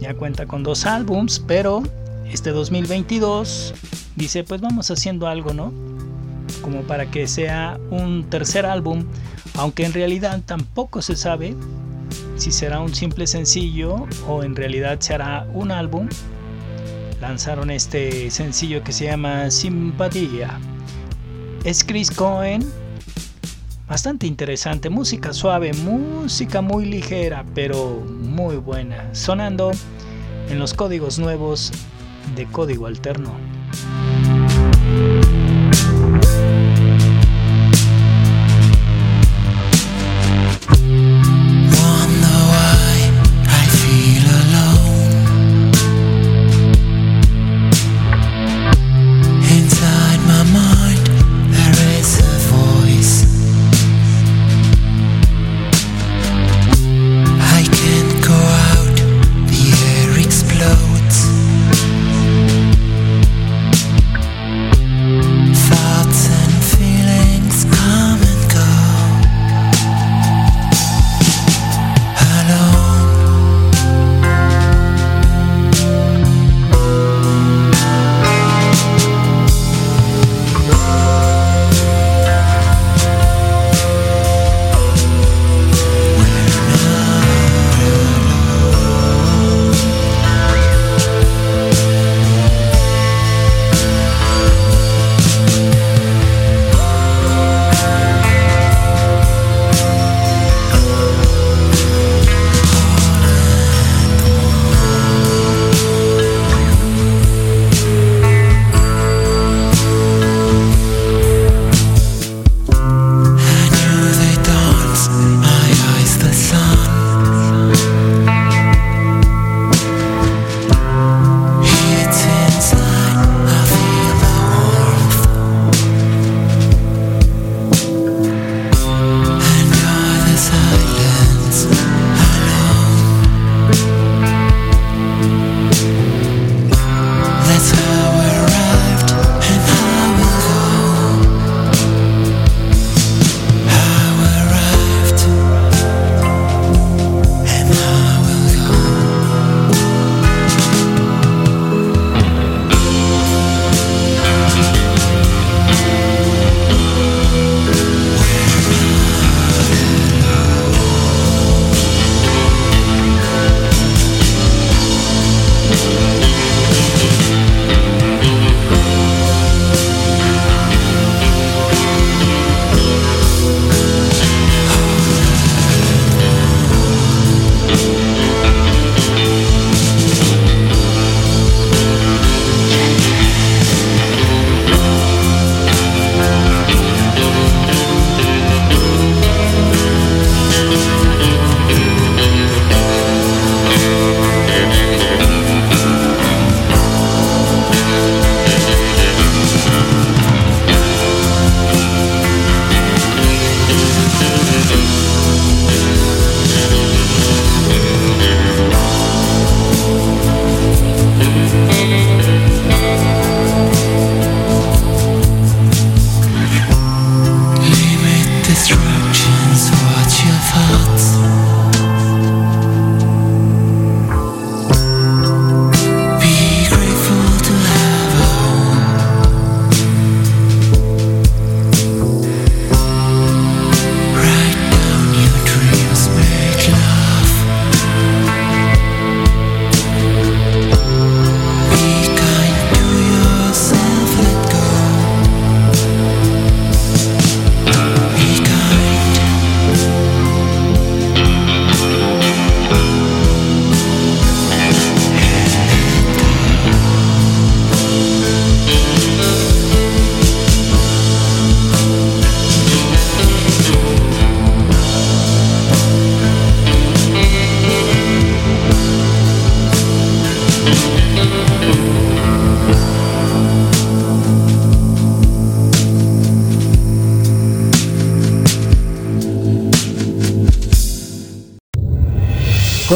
Ya 0.00 0.14
cuenta 0.14 0.46
con 0.46 0.62
dos 0.62 0.86
álbums, 0.86 1.40
pero 1.46 1.82
este 2.32 2.50
2022 2.50 3.74
dice 4.16 4.44
pues 4.44 4.60
vamos 4.60 4.90
haciendo 4.90 5.26
algo, 5.26 5.54
¿no? 5.54 5.72
Como 6.62 6.82
para 6.82 7.10
que 7.10 7.26
sea 7.26 7.78
un 7.90 8.24
tercer 8.28 8.66
álbum, 8.66 9.04
aunque 9.54 9.84
en 9.84 9.92
realidad 9.92 10.42
tampoco 10.44 11.02
se 11.02 11.16
sabe 11.16 11.54
si 12.36 12.52
será 12.52 12.80
un 12.80 12.94
simple 12.94 13.26
sencillo 13.26 14.06
o 14.26 14.42
en 14.42 14.56
realidad 14.56 15.00
será 15.00 15.46
un 15.52 15.70
álbum. 15.70 16.08
Lanzaron 17.20 17.70
este 17.70 18.30
sencillo 18.30 18.84
que 18.84 18.92
se 18.92 19.06
llama 19.06 19.50
Simpatía. 19.50 20.60
Es 21.64 21.82
Chris 21.82 22.10
Cohen. 22.10 22.64
Bastante 23.88 24.26
interesante, 24.26 24.90
música 24.90 25.32
suave, 25.32 25.72
música 25.72 26.60
muy 26.60 26.84
ligera, 26.84 27.44
pero 27.54 27.96
muy 27.96 28.56
buena. 28.56 29.12
Sonando 29.14 29.72
en 30.50 30.58
los 30.58 30.74
códigos 30.74 31.18
nuevos 31.18 31.72
de 32.34 32.46
código 32.46 32.86
alterno. 32.86 33.32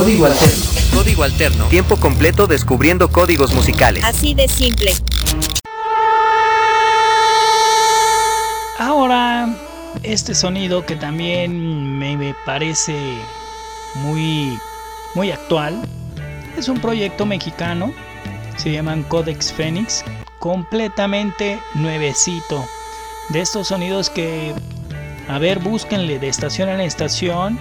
Código 0.02 0.26
Alterno. 0.26 0.64
Código 0.92 1.22
Alterno. 1.22 1.64
Tiempo 1.66 1.96
completo 1.96 2.48
descubriendo 2.48 3.12
códigos 3.12 3.54
musicales. 3.54 4.02
Así 4.02 4.34
de 4.34 4.48
simple. 4.48 4.90
Ahora, 8.80 9.56
este 10.02 10.34
sonido 10.34 10.84
que 10.84 10.96
también 10.96 12.00
me, 12.00 12.34
parece 12.44 13.16
muy, 13.94 14.58
muy 15.14 15.30
actual, 15.30 15.80
es 16.58 16.68
un 16.68 16.80
proyecto 16.80 17.24
mexicano, 17.24 17.94
se 18.56 18.72
llaman 18.72 19.04
Codex 19.04 19.52
Phoenix, 19.52 20.04
completamente 20.40 21.60
nuevecito. 21.74 22.66
De 23.28 23.40
estos 23.40 23.68
sonidos 23.68 24.10
que, 24.10 24.52
a 25.28 25.38
ver, 25.38 25.60
búsquenle 25.60 26.18
de 26.18 26.26
estación 26.26 26.68
en 26.70 26.80
estación, 26.80 27.56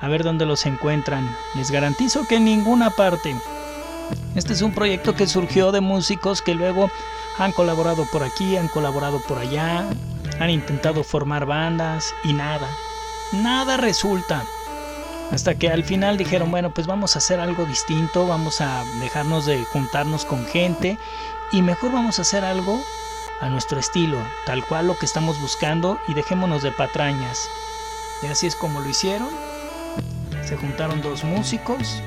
a 0.00 0.08
ver 0.08 0.24
dónde 0.24 0.46
los 0.46 0.66
encuentran. 0.66 1.36
Les 1.54 1.70
garantizo 1.70 2.26
que 2.26 2.36
en 2.36 2.44
ninguna 2.44 2.90
parte. 2.90 3.36
Este 4.34 4.52
es 4.52 4.62
un 4.62 4.72
proyecto 4.72 5.14
que 5.14 5.26
surgió 5.26 5.72
de 5.72 5.80
músicos 5.80 6.42
que 6.42 6.54
luego 6.54 6.90
han 7.38 7.52
colaborado 7.52 8.06
por 8.06 8.22
aquí, 8.22 8.56
han 8.56 8.68
colaborado 8.68 9.20
por 9.20 9.38
allá, 9.38 9.84
han 10.38 10.50
intentado 10.50 11.04
formar 11.04 11.46
bandas 11.46 12.14
y 12.24 12.32
nada, 12.32 12.68
nada 13.32 13.76
resulta. 13.76 14.44
Hasta 15.30 15.54
que 15.54 15.70
al 15.70 15.84
final 15.84 16.16
dijeron, 16.16 16.50
bueno, 16.50 16.70
pues 16.70 16.86
vamos 16.86 17.14
a 17.14 17.18
hacer 17.18 17.38
algo 17.38 17.64
distinto, 17.64 18.26
vamos 18.26 18.60
a 18.60 18.84
dejarnos 19.00 19.46
de 19.46 19.64
juntarnos 19.64 20.24
con 20.24 20.44
gente 20.46 20.98
y 21.52 21.62
mejor 21.62 21.92
vamos 21.92 22.18
a 22.18 22.22
hacer 22.22 22.44
algo 22.44 22.82
a 23.40 23.48
nuestro 23.48 23.78
estilo, 23.78 24.18
tal 24.44 24.64
cual 24.66 24.88
lo 24.88 24.98
que 24.98 25.06
estamos 25.06 25.40
buscando 25.40 26.00
y 26.08 26.14
dejémonos 26.14 26.62
de 26.62 26.72
patrañas. 26.72 27.48
Y 28.22 28.26
así 28.26 28.46
es 28.46 28.56
como 28.56 28.80
lo 28.80 28.88
hicieron. 28.88 29.28
Se 30.50 30.56
juntaron 30.56 31.00
dos 31.00 31.22
músicos 31.22 32.02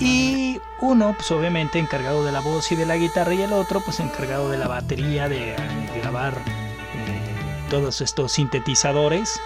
y 0.00 0.60
uno, 0.80 1.14
pues 1.16 1.30
obviamente 1.30 1.78
encargado 1.78 2.24
de 2.24 2.32
la 2.32 2.40
voz 2.40 2.72
y 2.72 2.74
de 2.74 2.84
la 2.84 2.96
guitarra 2.96 3.32
y 3.32 3.42
el 3.42 3.52
otro, 3.52 3.80
pues 3.80 4.00
encargado 4.00 4.50
de 4.50 4.58
la 4.58 4.66
batería, 4.66 5.28
de, 5.28 5.54
grabar 6.00 6.34
eh, 6.34 7.68
todos 7.70 8.00
estos 8.00 8.32
sintetizadores. 8.32 9.38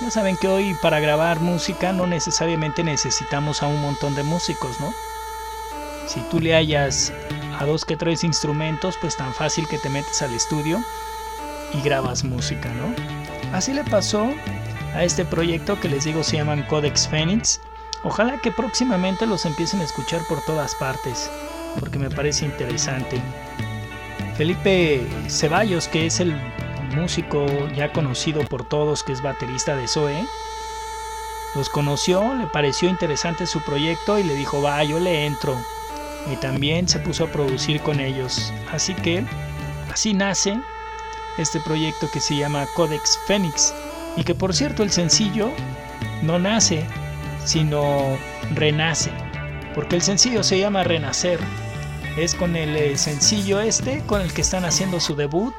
Ya 0.00 0.10
saben 0.10 0.36
que 0.36 0.48
hoy 0.48 0.74
para 0.82 0.98
grabar 0.98 1.38
música 1.38 1.92
no 1.92 2.08
necesariamente 2.08 2.82
necesitamos 2.82 3.62
a 3.62 3.68
un 3.68 3.80
montón 3.80 4.16
de 4.16 4.24
músicos, 4.24 4.80
¿no? 4.80 4.92
Si 6.08 6.18
tú 6.22 6.40
le 6.40 6.54
hallas 6.54 7.12
a 7.60 7.66
dos 7.66 7.84
que 7.84 7.96
tres 7.96 8.24
instrumentos, 8.24 8.96
pues 9.00 9.16
tan 9.16 9.32
fácil 9.32 9.68
que 9.68 9.78
te 9.78 9.90
metes 9.90 10.22
al 10.22 10.34
estudio 10.34 10.82
y 11.72 11.82
grabas 11.82 12.24
música, 12.24 12.68
¿no? 12.70 12.92
Así 13.56 13.72
le 13.72 13.84
pasó 13.84 14.28
a 14.96 15.04
este 15.04 15.24
proyecto 15.24 15.78
que 15.78 15.88
les 15.88 16.04
digo 16.04 16.24
se 16.24 16.38
llaman 16.38 16.62
Codex 16.64 17.06
Phoenix. 17.08 17.60
Ojalá 18.02 18.38
que 18.38 18.50
próximamente 18.50 19.26
los 19.26 19.44
empiecen 19.44 19.80
a 19.80 19.84
escuchar 19.84 20.22
por 20.28 20.42
todas 20.44 20.74
partes, 20.74 21.30
porque 21.78 21.98
me 21.98 22.10
parece 22.10 22.46
interesante. 22.46 23.20
Felipe 24.36 25.06
Ceballos, 25.28 25.88
que 25.88 26.06
es 26.06 26.20
el 26.20 26.34
músico 26.94 27.46
ya 27.74 27.92
conocido 27.92 28.42
por 28.44 28.64
todos, 28.64 29.02
que 29.02 29.12
es 29.12 29.22
baterista 29.22 29.76
de 29.76 29.86
Zoe, 29.86 30.26
los 31.54 31.68
conoció, 31.68 32.34
le 32.34 32.46
pareció 32.46 32.88
interesante 32.88 33.46
su 33.46 33.60
proyecto 33.62 34.18
y 34.18 34.24
le 34.24 34.34
dijo, 34.34 34.62
va, 34.62 34.82
yo 34.84 34.98
le 34.98 35.26
entro. 35.26 35.56
Y 36.32 36.36
también 36.36 36.88
se 36.88 36.98
puso 36.98 37.24
a 37.24 37.32
producir 37.32 37.80
con 37.80 38.00
ellos. 38.00 38.52
Así 38.72 38.94
que 38.94 39.24
así 39.92 40.12
nace 40.12 40.58
este 41.38 41.60
proyecto 41.60 42.10
que 42.10 42.20
se 42.20 42.36
llama 42.36 42.66
Codex 42.74 43.18
Phoenix. 43.26 43.74
Y 44.16 44.24
que 44.24 44.34
por 44.34 44.54
cierto 44.54 44.82
el 44.82 44.90
sencillo 44.90 45.50
no 46.22 46.38
nace, 46.38 46.84
sino 47.44 48.16
renace. 48.54 49.10
Porque 49.74 49.96
el 49.96 50.02
sencillo 50.02 50.42
se 50.42 50.58
llama 50.58 50.84
Renacer. 50.84 51.38
Es 52.16 52.34
con 52.34 52.56
el 52.56 52.74
eh, 52.76 52.96
sencillo 52.96 53.60
este 53.60 54.00
con 54.06 54.22
el 54.22 54.32
que 54.32 54.40
están 54.40 54.64
haciendo 54.64 55.00
su 55.00 55.14
debut, 55.14 55.54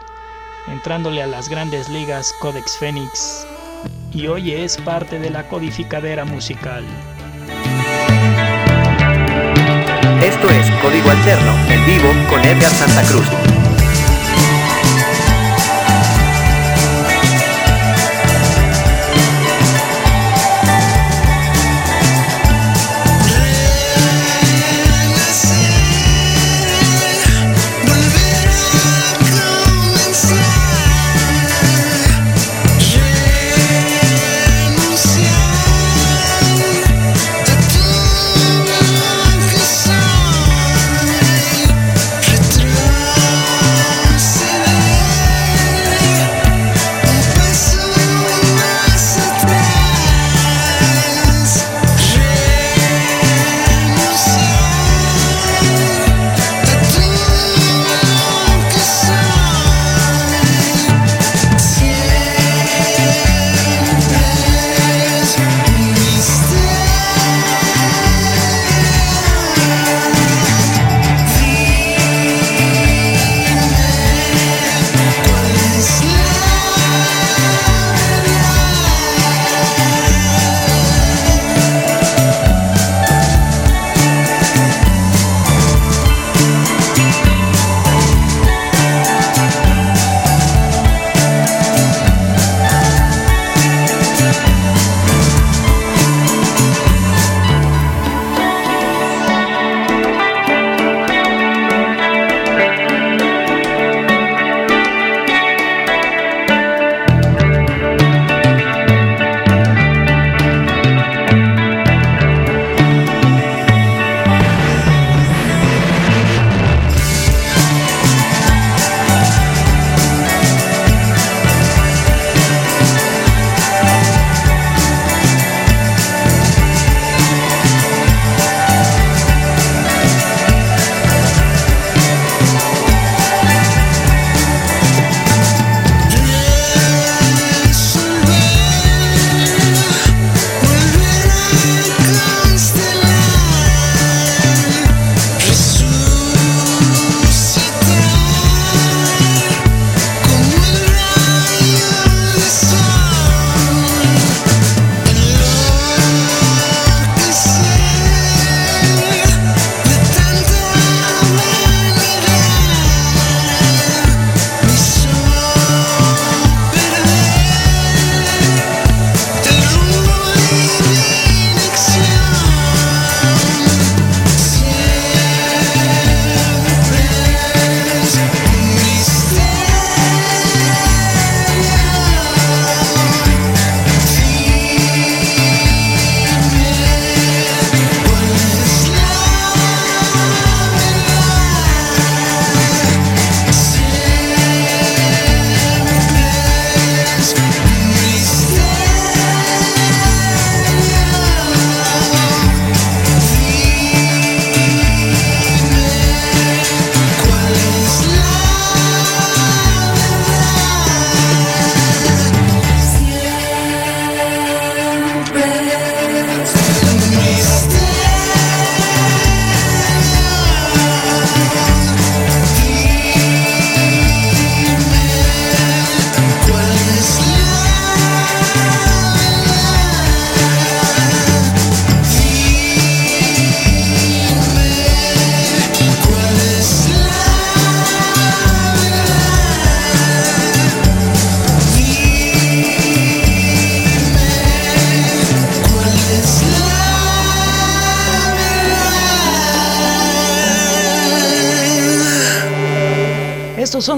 entrándole 0.68 1.22
a 1.22 1.28
las 1.28 1.50
grandes 1.50 1.88
ligas 1.90 2.34
Codex 2.40 2.78
Phoenix. 2.78 3.46
Y 4.12 4.28
hoy 4.28 4.54
es 4.54 4.78
parte 4.78 5.20
de 5.20 5.30
la 5.30 5.48
codificadera 5.48 6.26
musical. 6.26 6.84
Esto 10.24 10.50
es 10.50 10.72
Código 10.82 11.12
Alterno, 11.12 11.54
en 11.70 11.86
vivo 11.86 12.10
con 12.28 12.44
Edgar 12.44 12.72
Santa 12.72 13.04
Cruz. 13.04 13.57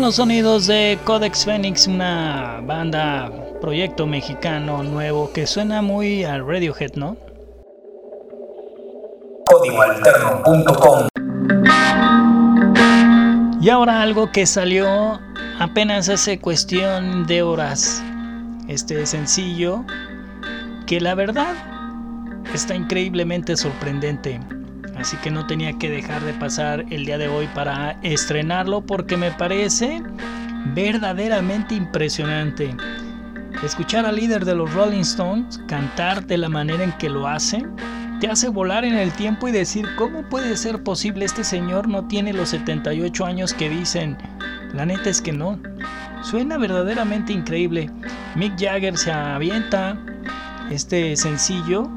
Los 0.10 0.16
sonidos 0.16 0.66
de 0.66 0.97
Codex 1.03 1.45
Phoenix, 1.45 1.86
una 1.86 2.62
banda, 2.64 3.32
proyecto 3.62 4.07
mexicano 4.07 4.82
nuevo 4.82 5.32
que 5.32 5.45
suena 5.45 5.84
muy 5.84 6.24
al 6.24 6.47
Radiohead, 6.47 6.93
¿no? 6.95 7.16
Códigoalterno.com 9.45 11.10
Y 13.62 13.70
ahora 13.70 14.01
algo 14.01 14.32
que 14.32 14.47
salió 14.47 15.20
apenas 15.60 16.10
hace 16.10 16.39
cuestión 16.39 17.28
de 17.28 17.43
horas. 17.43 18.01
Este 18.68 19.05
sencillo 19.05 19.86
que 20.88 20.99
la 20.99 21.14
verdad 21.14 21.53
está 22.51 22.74
increíblemente 22.74 23.55
sorprendente. 23.55 24.39
Así 24.99 25.17
que 25.17 25.31
no 25.31 25.47
tenía 25.47 25.73
que 25.73 25.89
dejar 25.89 26.21
de 26.23 26.33
pasar 26.33 26.85
el 26.89 27.05
día 27.05 27.17
de 27.17 27.27
hoy 27.27 27.47
para 27.55 27.91
estrenarlo 28.03 28.81
porque 28.81 29.15
me 29.17 29.31
parece 29.31 30.03
verdaderamente 30.73 31.75
impresionante. 31.75 32.75
Escuchar 33.63 34.05
al 34.05 34.17
líder 34.17 34.45
de 34.45 34.55
los 34.55 34.73
Rolling 34.73 35.01
Stones 35.01 35.59
cantar 35.67 36.25
de 36.25 36.37
la 36.37 36.49
manera 36.49 36.83
en 36.83 36.91
que 36.93 37.09
lo 37.09 37.27
hace 37.27 37.65
te 38.19 38.27
hace 38.27 38.49
volar 38.49 38.83
en 38.83 38.95
el 38.95 39.13
tiempo 39.13 39.47
y 39.47 39.51
decir 39.53 39.87
cómo 39.97 40.23
puede 40.23 40.57
ser 40.57 40.83
posible 40.83 41.23
este 41.23 41.45
señor 41.45 41.87
no 41.87 42.05
tiene 42.07 42.33
los 42.33 42.49
78 42.49 43.25
años 43.25 43.53
que 43.53 43.69
dicen. 43.69 44.17
La 44.73 44.85
neta 44.85 45.09
es 45.09 45.21
que 45.21 45.31
no. 45.31 45.57
Suena 46.21 46.57
verdaderamente 46.57 47.31
increíble. 47.31 47.89
Mick 48.35 48.59
Jagger 48.59 48.97
se 48.97 49.13
avienta 49.13 49.97
este 50.69 51.15
sencillo 51.15 51.89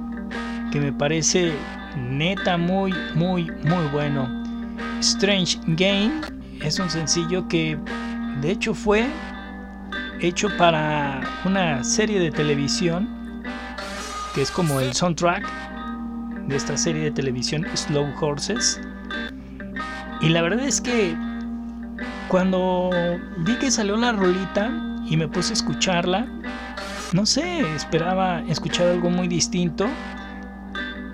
que 0.71 0.81
me 0.81 0.93
parece 0.93 1.53
neta 1.97 2.57
muy, 2.57 2.95
muy, 3.15 3.51
muy 3.65 3.87
bueno. 3.93 4.29
Strange 5.01 5.59
Game 5.67 6.21
es 6.61 6.79
un 6.79 6.89
sencillo 6.89 7.47
que 7.49 7.79
de 8.41 8.51
hecho 8.51 8.75
fue 8.75 9.07
hecho 10.21 10.49
para 10.57 11.21
una 11.45 11.83
serie 11.83 12.21
de 12.21 12.31
televisión 12.31 13.43
que 14.35 14.43
es 14.43 14.51
como 14.51 14.81
el 14.81 14.93
soundtrack 14.95 15.45
de 16.47 16.57
esta 16.57 16.77
serie 16.77 17.05
de 17.05 17.11
televisión 17.11 17.67
Slow 17.75 18.13
Horses. 18.21 18.81
Y 20.21 20.29
la 20.29 20.43
verdad 20.43 20.65
es 20.65 20.81
que 20.81 21.17
cuando 22.29 22.91
vi 23.39 23.57
que 23.57 23.71
salió 23.71 23.97
la 23.97 24.13
rolita 24.13 24.71
y 25.05 25.17
me 25.17 25.29
puse 25.29 25.51
a 25.51 25.55
escucharla, 25.55 26.27
no 27.13 27.27
sé, 27.27 27.61
esperaba 27.75 28.41
escuchar 28.49 28.89
algo 28.89 29.11
muy 29.11 29.29
distinto 29.29 29.87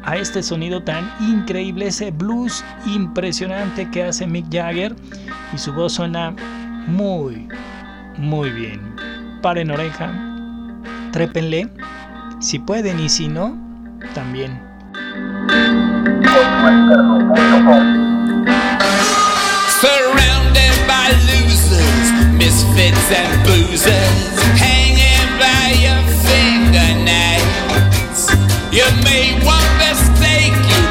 a 0.05 0.17
este 0.17 0.43
sonido 0.43 0.83
tan 0.83 1.11
increíble, 1.21 1.87
ese 1.89 2.11
blues 2.11 2.65
impresionante 2.87 3.91
que 3.91 4.05
hace 4.05 4.27
Mick 4.27 4.47
Jagger 4.51 4.95
y 5.53 5.59
su 5.59 5.73
voz 5.73 5.95
suena 5.95 6.35
muy, 6.87 7.49
muy 8.17 8.51
bien. 8.51 8.81
Paren 9.43 9.71
oreja, 9.71 10.13
trépenle, 11.13 11.69
si 12.41 12.59
pueden 12.59 13.01
y 13.01 13.09
si 13.09 13.29
no, 13.29 13.57
también. 14.15 14.61
Surrounded 19.81 20.73
by 20.87 21.11
losers, 21.27 22.13
misfits 22.33 23.13
and 23.13 23.47
boozers, 23.47 24.39
hanging 24.57 25.39
by 25.39 25.73
your 25.81 26.03
fingernails. 26.25 27.49
You 28.73 28.85
mistake, 29.03 29.43
you 29.45 29.58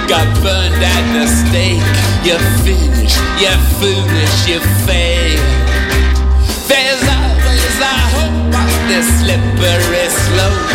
got 0.08 0.28
burned 0.42 0.80
at 0.80 1.06
the 1.12 1.28
stake. 1.28 1.84
You're 2.24 2.40
finished, 2.64 3.20
you're 3.44 3.62
foolish, 3.76 4.48
you 4.48 4.60
fail. 4.88 5.44
There's 6.72 7.04
always 7.04 7.76
a 7.84 7.96
hope 8.16 8.56
on 8.56 8.72
this 8.88 9.08
slippery 9.20 10.08
slope. 10.08 10.72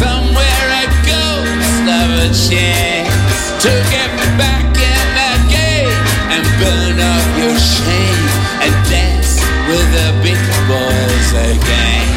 Somewhere 0.00 0.68
a 0.72 0.88
ghost 1.04 1.84
of 1.84 2.08
a 2.24 2.30
chance 2.32 3.52
to 3.60 3.72
get 3.92 4.10
back 4.40 4.64
in 4.72 5.04
the 5.20 5.32
game 5.52 6.00
and 6.32 6.42
burn 6.56 6.96
off 6.96 7.28
your 7.36 7.56
shame 7.60 8.24
and 8.64 8.72
dance 8.88 9.36
with 9.68 9.86
the 9.92 10.08
big 10.24 10.40
boys 10.64 11.30
again. 11.52 12.16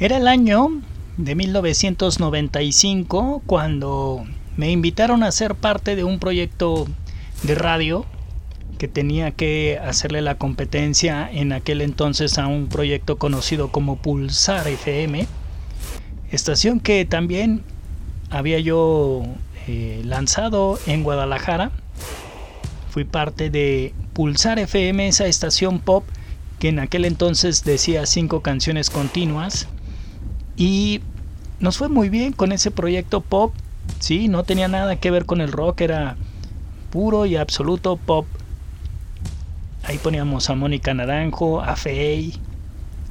Era 0.00 0.16
el 0.16 0.28
año 0.28 0.80
de 1.18 1.34
1995 1.34 3.42
cuando 3.44 4.24
me 4.56 4.70
invitaron 4.70 5.22
a 5.22 5.30
ser 5.30 5.54
parte 5.54 5.94
de 5.94 6.04
un 6.04 6.20
proyecto 6.20 6.86
de 7.42 7.54
radio 7.54 8.06
que 8.78 8.88
tenía 8.88 9.32
que 9.32 9.78
hacerle 9.82 10.22
la 10.22 10.36
competencia 10.36 11.28
en 11.30 11.52
aquel 11.52 11.82
entonces 11.82 12.38
a 12.38 12.46
un 12.46 12.68
proyecto 12.68 13.18
conocido 13.18 13.70
como 13.70 13.96
Pulsar 13.96 14.66
FM, 14.68 15.26
estación 16.30 16.80
que 16.80 17.04
también 17.04 17.62
había 18.30 18.58
yo 18.58 19.22
eh, 19.66 20.00
lanzado 20.04 20.78
en 20.86 21.02
Guadalajara. 21.02 21.72
Fui 22.98 23.04
parte 23.04 23.48
de 23.48 23.94
Pulsar 24.12 24.58
FM, 24.58 25.06
esa 25.06 25.28
estación 25.28 25.78
pop 25.78 26.02
que 26.58 26.70
en 26.70 26.80
aquel 26.80 27.04
entonces 27.04 27.62
decía 27.62 28.06
cinco 28.06 28.42
canciones 28.42 28.90
continuas 28.90 29.68
y 30.56 31.00
nos 31.60 31.78
fue 31.78 31.88
muy 31.88 32.08
bien 32.08 32.32
con 32.32 32.50
ese 32.50 32.72
proyecto 32.72 33.20
pop. 33.20 33.54
Sí, 34.00 34.26
no 34.26 34.42
tenía 34.42 34.66
nada 34.66 34.96
que 34.96 35.12
ver 35.12 35.26
con 35.26 35.40
el 35.40 35.52
rock, 35.52 35.82
era 35.82 36.16
puro 36.90 37.24
y 37.24 37.36
absoluto 37.36 37.96
pop. 37.98 38.26
Ahí 39.84 39.98
poníamos 39.98 40.50
a 40.50 40.56
Mónica 40.56 40.92
Naranjo, 40.92 41.60
a 41.60 41.76
Fey, 41.76 42.34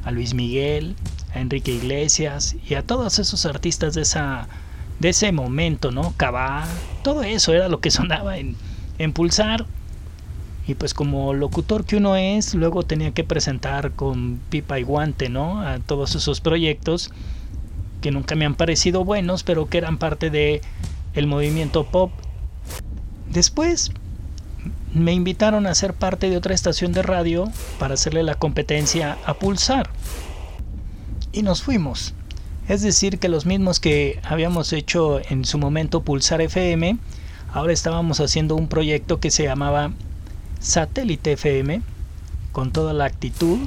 a 0.03 0.11
Luis 0.11 0.33
Miguel, 0.33 0.97
a 1.33 1.39
Enrique 1.39 1.71
Iglesias 1.71 2.57
y 2.69 2.73
a 2.73 2.85
todos 2.85 3.19
esos 3.19 3.45
artistas 3.45 3.93
de 3.93 4.01
esa 4.01 4.49
de 4.99 5.07
ese 5.07 5.31
momento, 5.31 5.91
¿no? 5.91 6.13
Cabá, 6.17 6.67
todo 7.03 7.23
eso 7.23 7.53
era 7.53 7.69
lo 7.69 7.79
que 7.79 7.89
sonaba 7.89 8.37
en, 8.37 8.57
en 8.97 9.13
Pulsar. 9.13 9.65
Y 10.67 10.75
pues 10.75 10.93
como 10.93 11.33
locutor 11.33 11.85
que 11.85 11.95
uno 11.95 12.17
es, 12.17 12.53
luego 12.53 12.83
tenía 12.83 13.11
que 13.11 13.23
presentar 13.23 13.91
con 13.91 14.39
pipa 14.49 14.79
y 14.79 14.83
guante, 14.83 15.29
¿no? 15.29 15.61
A 15.61 15.79
todos 15.79 16.15
esos 16.15 16.41
proyectos 16.41 17.11
que 18.01 18.11
nunca 18.11 18.35
me 18.35 18.45
han 18.45 18.55
parecido 18.55 19.05
buenos, 19.05 19.43
pero 19.43 19.67
que 19.67 19.77
eran 19.77 19.97
parte 19.97 20.29
de 20.29 20.61
el 21.13 21.25
movimiento 21.25 21.85
pop. 21.85 22.11
Después 23.29 23.91
me 24.93 25.13
invitaron 25.13 25.67
a 25.67 25.75
ser 25.75 25.93
parte 25.93 26.29
de 26.29 26.37
otra 26.37 26.53
estación 26.53 26.91
de 26.91 27.01
radio 27.01 27.49
para 27.79 27.93
hacerle 27.93 28.23
la 28.23 28.35
competencia 28.35 29.17
a 29.25 29.35
Pulsar. 29.35 29.89
Y 31.31 31.43
nos 31.43 31.61
fuimos. 31.61 32.13
Es 32.67 32.81
decir, 32.81 33.19
que 33.19 33.29
los 33.29 33.45
mismos 33.45 33.79
que 33.79 34.19
habíamos 34.23 34.73
hecho 34.73 35.21
en 35.29 35.45
su 35.45 35.57
momento 35.57 36.01
Pulsar 36.01 36.41
FM, 36.41 36.97
ahora 37.57 37.73
estábamos 37.73 38.19
haciendo 38.19 38.55
un 38.55 38.67
proyecto 38.67 39.19
que 39.19 39.31
se 39.31 39.45
llamaba 39.45 39.91
Satélite 40.59 41.31
FM, 41.31 41.81
con 42.51 42.71
toda 42.71 42.93
la 42.93 43.05
actitud 43.05 43.57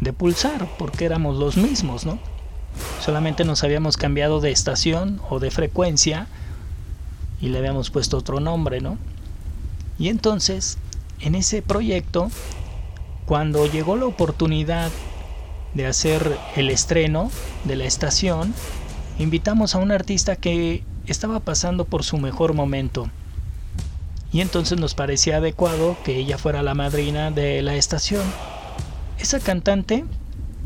de 0.00 0.12
Pulsar, 0.12 0.68
porque 0.78 1.06
éramos 1.06 1.36
los 1.36 1.56
mismos, 1.56 2.06
¿no? 2.06 2.20
Solamente 3.00 3.44
nos 3.44 3.64
habíamos 3.64 3.96
cambiado 3.96 4.40
de 4.40 4.52
estación 4.52 5.20
o 5.28 5.40
de 5.40 5.50
frecuencia 5.50 6.28
y 7.40 7.48
le 7.48 7.58
habíamos 7.58 7.90
puesto 7.90 8.16
otro 8.16 8.38
nombre, 8.38 8.80
¿no? 8.80 8.96
Y 9.98 10.08
entonces, 10.08 10.78
en 11.18 11.34
ese 11.34 11.62
proyecto, 11.62 12.30
cuando 13.24 13.66
llegó 13.66 13.96
la 13.96 14.06
oportunidad 14.06 14.92
de 15.74 15.86
hacer 15.86 16.38
el 16.54 16.70
estreno 16.70 17.32
de 17.64 17.74
la 17.74 17.86
estación, 17.86 18.54
invitamos 19.18 19.74
a 19.74 19.78
un 19.78 19.90
artista 19.90 20.36
que 20.36 20.84
estaba 21.06 21.40
pasando 21.40 21.84
por 21.84 22.04
su 22.04 22.18
mejor 22.18 22.54
momento. 22.54 23.08
Y 24.32 24.40
entonces 24.40 24.78
nos 24.78 24.94
parecía 24.94 25.36
adecuado 25.38 25.96
que 26.04 26.16
ella 26.16 26.38
fuera 26.38 26.62
la 26.62 26.74
madrina 26.74 27.30
de 27.30 27.62
la 27.62 27.76
estación. 27.76 28.24
Esa 29.18 29.40
cantante 29.40 30.04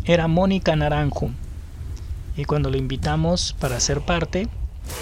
era 0.05 0.28
Mónica 0.28 0.74
Naranjo 0.74 1.30
y 2.36 2.45
cuando 2.45 2.70
le 2.70 2.78
invitamos 2.78 3.55
para 3.61 3.78
ser 3.80 4.01
parte, 4.01 4.49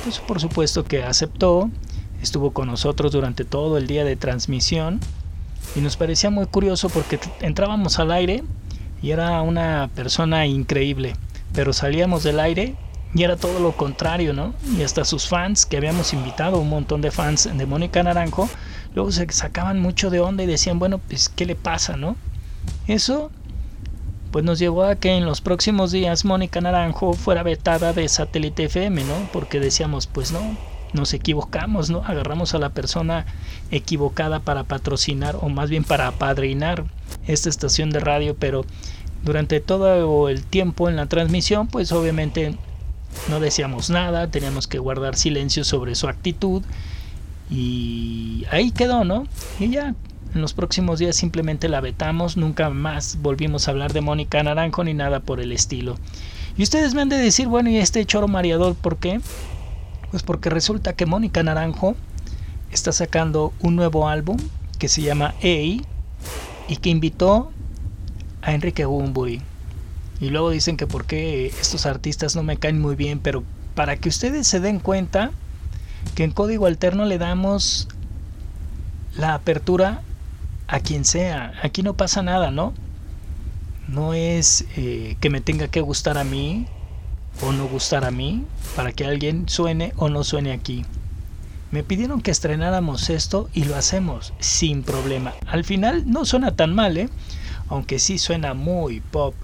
pues 0.03 0.19
por 0.19 0.41
supuesto 0.41 0.85
que 0.85 1.05
aceptó, 1.05 1.71
estuvo 2.21 2.51
con 2.53 2.67
nosotros 2.67 3.13
durante 3.13 3.45
todo 3.45 3.79
el 3.79 3.87
día 3.87 4.05
de 4.05 4.17
transmisión 4.17 5.01
y 5.77 5.81
nos 5.81 5.97
parecía 5.97 6.31
muy 6.31 6.47
curioso 6.47 6.89
porque 6.89 7.21
entrábamos 7.41 7.99
al 7.99 8.11
aire 8.11 8.43
y 9.03 9.11
era 9.13 9.41
una 9.43 9.89
persona 9.95 10.47
increíble, 10.47 11.15
pero 11.53 11.73
salíamos 11.73 12.25
del 12.25 12.41
aire 12.41 12.75
y 13.15 13.23
era 13.23 13.37
todo 13.37 13.61
lo 13.61 13.73
contrario, 13.73 14.33
¿no? 14.33 14.55
Y 14.77 14.83
hasta 14.83 15.05
sus 15.05 15.29
fans, 15.29 15.67
que 15.67 15.77
habíamos 15.77 16.13
invitado 16.13 16.59
un 16.59 16.69
montón 16.69 17.01
de 17.01 17.11
fans 17.11 17.49
de 17.53 17.67
Mónica 17.67 18.03
Naranjo, 18.03 18.49
luego 18.95 19.13
se 19.13 19.31
sacaban 19.31 19.81
mucho 19.81 20.11
de 20.11 20.21
onda 20.21 20.43
y 20.43 20.47
decían, 20.47 20.79
bueno, 20.79 20.99
pues, 20.99 21.29
¿qué 21.29 21.47
le 21.47 21.55
pasa, 21.55 21.97
no? 21.97 22.17
Eso 22.87 23.31
pues 24.31 24.45
nos 24.45 24.59
llevó 24.59 24.85
a 24.85 24.97
que 24.97 25.17
en 25.17 25.25
los 25.25 25.41
próximos 25.41 25.91
días 25.91 26.27
Mónica 26.27 26.61
Naranjo 26.61 27.15
fuera 27.15 27.43
vetada 27.43 27.93
de 27.93 28.09
satélite 28.09 28.65
FM, 28.65 29.05
¿no? 29.05 29.15
Porque 29.33 29.59
decíamos, 29.59 30.07
pues 30.07 30.33
no, 30.33 30.41
nos 30.93 31.15
equivocamos, 31.15 31.91
¿no? 31.91 32.03
Agarramos 32.05 32.55
a 32.55 32.59
la 32.59 32.71
persona 32.71 33.25
equivocada 33.71 34.41
para 34.41 34.65
patrocinar 34.65 35.37
o 35.41 35.49
más 35.49 35.71
bien 35.71 35.85
para 35.85 36.09
apadrinar 36.09 36.85
esta 37.27 37.49
estación 37.49 37.91
de 37.91 38.01
radio, 38.01 38.37
pero 38.39 38.65
durante 39.25 39.61
todo 39.61 40.29
el 40.29 40.45
tiempo 40.45 40.89
en 40.89 40.97
la 40.97 41.07
transmisión, 41.07 41.67
pues 41.67 41.91
obviamente 41.93 42.57
no 43.29 43.41
decíamos 43.41 43.91
nada, 43.91 44.31
teníamos 44.31 44.67
que 44.67 44.79
guardar 44.79 45.17
silencio 45.17 45.65
sobre 45.65 45.95
su 45.95 46.09
actitud 46.09 46.63
y 47.51 48.45
ahí 48.51 48.71
quedó, 48.71 49.05
¿no? 49.05 49.27
Y 49.59 49.71
ya 49.71 49.95
en 50.35 50.41
los 50.41 50.53
próximos 50.53 50.99
días 50.99 51.17
simplemente 51.17 51.69
la 51.69 51.81
vetamos, 51.81 52.37
nunca 52.37 52.71
más 52.71 53.19
volvimos 53.23 53.67
a 53.67 53.71
hablar 53.71 53.93
de 53.93 54.01
Mónica 54.01 54.43
Naranjo 54.43 54.85
ni 54.85 54.95
nada 54.95 55.21
por 55.21 55.41
el 55.41 55.53
estilo. 55.53 55.97
Y 56.57 56.63
ustedes 56.63 56.95
me 56.95 57.03
han 57.03 57.09
de 57.09 57.19
decir, 57.19 57.49
bueno, 57.49 57.71
¿y 57.71 57.79
este 57.79 58.05
choro 58.05 58.29
mareador 58.29 58.75
por 58.75 58.99
qué? 58.99 59.21
Pues 60.11 60.23
porque 60.23 60.51
resulta 60.51 60.93
que 60.93 61.07
Mónica 61.07 61.43
Naranjo 61.43 61.95
está 62.73 62.93
sacando 62.93 63.53
un 63.61 63.77
nuevo 63.77 64.09
álbum 64.09 64.39
que 64.79 64.89
se 64.89 65.03
llama 65.03 65.35
A 65.43 65.83
y 66.69 66.77
que 66.81 66.91
invitó 66.91 67.53
a 68.43 68.53
Enrique 68.53 68.85
Bunbury. 68.85 69.41
Y 70.21 70.31
luego 70.31 70.51
dicen 70.51 70.77
que 70.77 70.87
por 70.87 71.05
qué 71.05 71.47
estos 71.47 71.87
artistas 71.87 72.35
no 72.35 72.43
me 72.43 72.57
caen 72.57 72.81
muy 72.81 72.97
bien, 72.97 73.21
pero 73.21 73.45
para 73.75 73.97
que 73.97 74.09
ustedes 74.09 74.49
se 74.49 74.61
den 74.61 74.81
cuenta 74.81 75.31
que 76.15 76.25
en 76.25 76.33
código 76.33 76.67
alterno 76.67 77.05
le 77.05 77.19
damos 77.19 77.89
la 79.15 79.35
apertura 79.35 80.03
a 80.67 80.81
quien 80.81 81.05
sea. 81.05 81.53
Aquí 81.63 81.83
no 81.83 81.95
pasa 81.95 82.23
nada, 82.23 82.51
¿no? 82.51 82.75
No 83.87 84.15
es 84.15 84.67
eh, 84.77 85.17
que 85.21 85.31
me 85.31 85.41
tenga 85.41 85.69
que 85.69 85.81
gustar 85.81 86.19
a 86.19 86.25
mí 86.25 86.67
o 87.43 87.53
no 87.53 87.67
gustar 87.69 88.05
a 88.05 88.11
mí 88.11 88.45
para 88.75 88.93
que 88.93 89.05
alguien 89.05 89.49
suene 89.49 89.93
o 89.97 90.09
no 90.09 90.25
suene 90.25 90.53
aquí. 90.53 90.85
Me 91.71 91.83
pidieron 91.83 92.23
que 92.23 92.31
estrenáramos 92.31 93.11
esto 93.11 93.49
y 93.53 93.65
lo 93.65 93.77
hacemos 93.77 94.33
sin 94.41 94.83
problema. 94.83 95.35
Al 95.47 95.65
final 95.65 96.11
no 96.11 96.25
suena 96.25 96.57
tan 96.57 96.75
mal, 96.75 96.97
¿eh? 96.97 97.09
Aunque 97.69 97.99
sí 97.99 98.19
suena 98.19 98.55
muy 98.55 99.01
pop 99.01 99.35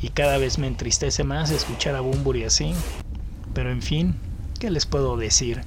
y 0.00 0.08
cada 0.10 0.38
vez 0.38 0.58
me 0.58 0.66
entristece 0.66 1.24
más 1.24 1.50
escuchar 1.50 1.94
a 1.94 2.00
Bumburi 2.00 2.44
así. 2.44 2.74
Pero 3.52 3.70
en 3.70 3.82
fin, 3.82 4.14
¿qué 4.58 4.70
les 4.70 4.86
puedo 4.86 5.16
decir? 5.16 5.62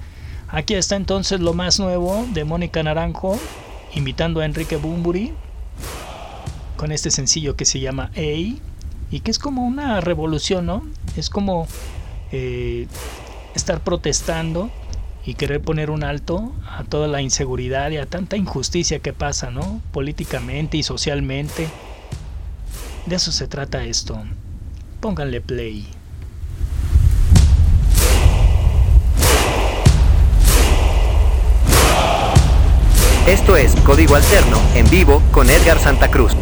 Aquí 0.50 0.76
está 0.76 0.96
entonces 0.96 1.40
lo 1.40 1.54
más 1.54 1.80
nuevo 1.80 2.26
de 2.34 2.46
Mónica 2.46 2.82
Naranjo 2.84 3.40
invitando 3.94 4.42
a 4.42 4.46
Enrique 4.46 4.78
Bumburi 4.78 5.34
con 6.78 6.92
este 6.92 7.12
sencillo 7.12 7.56
que 7.56 7.66
se 7.66 7.80
llama 7.80 8.12
A 8.16 8.22
y 9.10 9.20
que 9.24 9.32
es 9.32 9.40
como 9.40 9.66
una 9.66 10.00
revolución, 10.02 10.66
¿no? 10.66 10.84
Es 11.16 11.30
como 11.30 11.68
eh, 12.32 12.88
estar 13.56 13.82
protestando 13.82 14.70
y 15.26 15.34
querer 15.34 15.62
poner 15.62 15.90
un 15.90 16.04
alto 16.04 16.54
a 16.70 16.84
toda 16.84 17.08
la 17.08 17.22
inseguridad 17.22 17.92
y 17.92 17.98
a 17.98 18.06
tanta 18.06 18.38
injusticia 18.38 19.00
que 19.00 19.12
pasa, 19.12 19.52
¿no? 19.52 19.82
Políticamente 19.92 20.78
y 20.78 20.84
socialmente. 20.84 21.68
De 23.08 23.16
eso 23.16 23.32
se 23.32 23.48
trata 23.48 23.86
esto. 23.86 24.22
Pónganle 25.00 25.40
play. 25.40 25.88
Esto 33.26 33.56
es 33.56 33.74
Código 33.86 34.16
Alterno 34.16 34.60
en 34.76 34.90
vivo 34.90 35.22
con 35.32 35.50
Edgar 35.50 35.80
Santa 35.80 36.12
Cruz. 36.12 36.34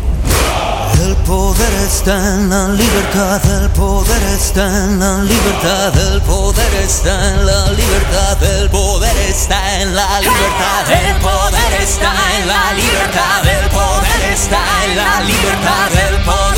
El 1.03 1.16
poder 1.18 1.74
está 1.86 2.36
en 2.36 2.49
la 2.49 2.70
libertad, 2.70 3.41
el 3.63 3.70
poder 3.70 4.24
está 4.24 4.66
en 4.66 4.99
la 4.99 5.24
libertad, 5.24 5.95
el 6.13 6.22
poder 6.22 6.74
está 6.76 7.30
en 7.30 7.45
la 7.45 7.70
libertad, 7.72 8.43
el 8.43 8.70
poder 8.70 9.18
está 9.30 9.82
en 9.82 9.95
la 9.95 10.20
libertad, 10.20 10.91
el 10.91 11.16
poder 11.18 11.82
está 11.82 12.11
en 12.39 12.47
la 12.47 12.74
libertad, 12.74 13.47
el 13.47 13.70
poder 13.70 14.32
está 14.34 14.86
en 14.86 14.95
la 14.95 15.22
libertad, 15.22 15.91
el 16.09 16.24
poder 16.24 16.55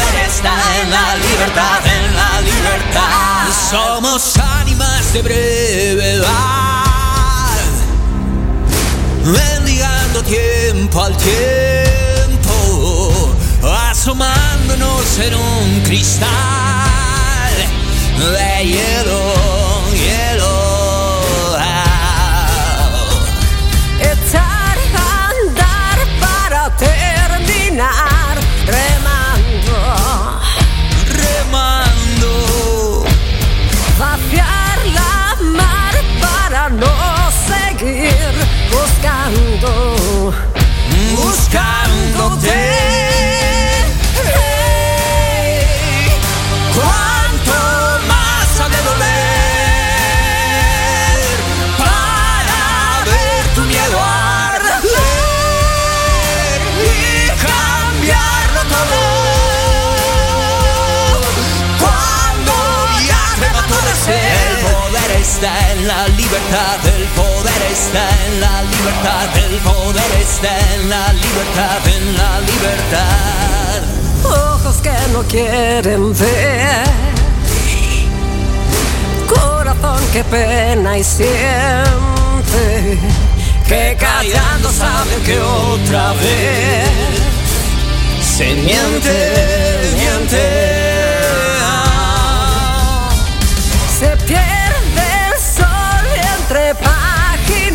en 0.81 0.91
la 0.91 1.15
libertad, 1.15 1.79
en 1.85 2.15
la 2.15 2.41
libertad. 2.41 3.47
Somos 3.71 4.37
ánimas 4.37 5.13
de 5.13 5.21
brevedad 5.21 6.77
mendigando 9.23 10.23
tiempo 10.23 11.03
al 11.03 11.15
tiempo. 11.17 12.55
asomándonos 13.91 15.19
en 15.19 15.35
un 15.35 15.81
cristal 15.85 16.27
de 18.17 18.65
hielo. 18.65 19.66
Libertad, 66.47 66.79
el 66.85 67.03
poder 67.09 67.61
está 67.71 68.09
en 68.25 68.41
la 68.41 68.63
libertad, 68.63 69.37
el 69.37 69.57
poder 69.59 70.11
está 70.21 70.59
en 70.75 70.89
la 70.89 71.13
libertad, 71.13 71.87
en 71.87 72.17
la 72.17 72.41
libertad. 72.41 73.81
ojos 74.23 74.77
que 74.77 74.95
no 75.11 75.23
quieren 75.23 76.13
ver, 76.17 76.87
corazón 79.27 80.01
que 80.13 80.23
pena 80.23 80.97
y 80.97 81.03
siente, 81.03 82.97
que 83.67 83.97
callando 83.99 84.71
sabe 84.71 85.15
que 85.25 85.39
otra 85.39 86.13
vez 86.13 86.87
se 88.21 88.53
miente, 88.53 89.91
miente. 89.97 90.86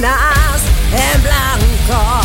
Páginas 0.02 0.62
en 0.92 1.22
blanco, 1.22 2.21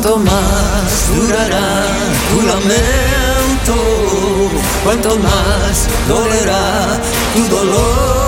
Cuanto 0.00 0.18
más 0.18 1.08
durará 1.12 1.84
tu 2.30 2.46
lamento, 2.46 3.74
cuanto 4.84 5.18
más 5.18 5.88
dolerá 6.06 7.00
tu 7.34 7.48
dolor. 7.48 8.27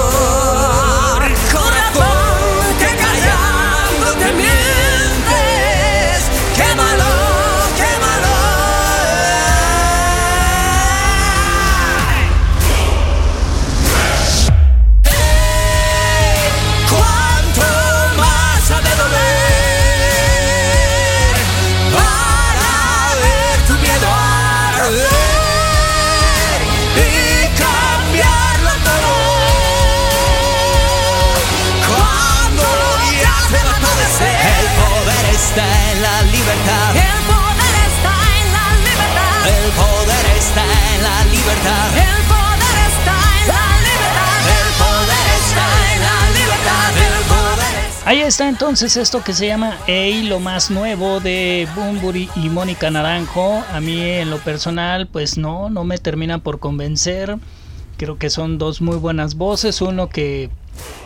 Ahí 48.11 48.23
está 48.23 48.49
entonces 48.49 48.97
esto 48.97 49.23
que 49.23 49.33
se 49.33 49.47
llama 49.47 49.79
Ey, 49.87 50.25
lo 50.25 50.41
más 50.41 50.69
nuevo 50.69 51.21
de 51.21 51.69
Bumburi 51.77 52.29
y 52.35 52.49
Mónica 52.49 52.91
Naranjo. 52.91 53.63
A 53.73 53.79
mí 53.79 54.01
en 54.01 54.31
lo 54.31 54.39
personal, 54.39 55.07
pues 55.07 55.39
no, 55.39 55.71
no 55.71 55.85
me 55.85 55.97
termina 55.97 56.39
por 56.39 56.59
convencer. 56.59 57.37
Creo 57.99 58.19
que 58.19 58.29
son 58.29 58.59
dos 58.59 58.81
muy 58.81 58.97
buenas 58.97 59.37
voces. 59.37 59.81
Uno 59.81 60.09
que, 60.09 60.51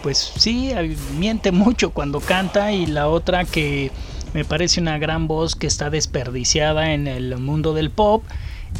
pues 0.02 0.32
sí, 0.38 0.72
miente 1.18 1.52
mucho 1.52 1.90
cuando 1.90 2.20
canta 2.20 2.72
y 2.72 2.86
la 2.86 3.06
otra 3.08 3.44
que 3.44 3.90
me 4.32 4.46
parece 4.46 4.80
una 4.80 4.96
gran 4.96 5.28
voz 5.28 5.56
que 5.56 5.66
está 5.66 5.90
desperdiciada 5.90 6.94
en 6.94 7.06
el 7.06 7.36
mundo 7.36 7.74
del 7.74 7.90
pop. 7.90 8.24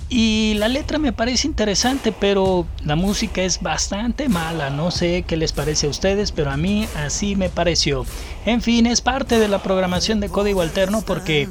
Y 0.08 0.54
la 0.58 0.68
letra 0.68 0.98
me 0.98 1.12
parece 1.12 1.48
interesante, 1.48 2.12
pero 2.12 2.66
la 2.84 2.94
música 2.94 3.42
es 3.42 3.60
bastante 3.60 4.28
mala. 4.28 4.70
No 4.70 4.90
sé 4.90 5.24
qué 5.26 5.36
les 5.36 5.52
parece 5.52 5.86
a 5.86 5.90
ustedes, 5.90 6.30
pero 6.30 6.50
a 6.50 6.56
mí 6.56 6.86
así 6.96 7.36
me 7.36 7.48
pareció. 7.48 8.04
En 8.46 8.62
fin, 8.62 8.86
es 8.86 9.00
parte 9.00 9.38
de 9.38 9.48
la 9.48 9.62
programación 9.62 10.20
de 10.20 10.28
Código 10.28 10.60
Alterno 10.60 11.02
porque 11.02 11.48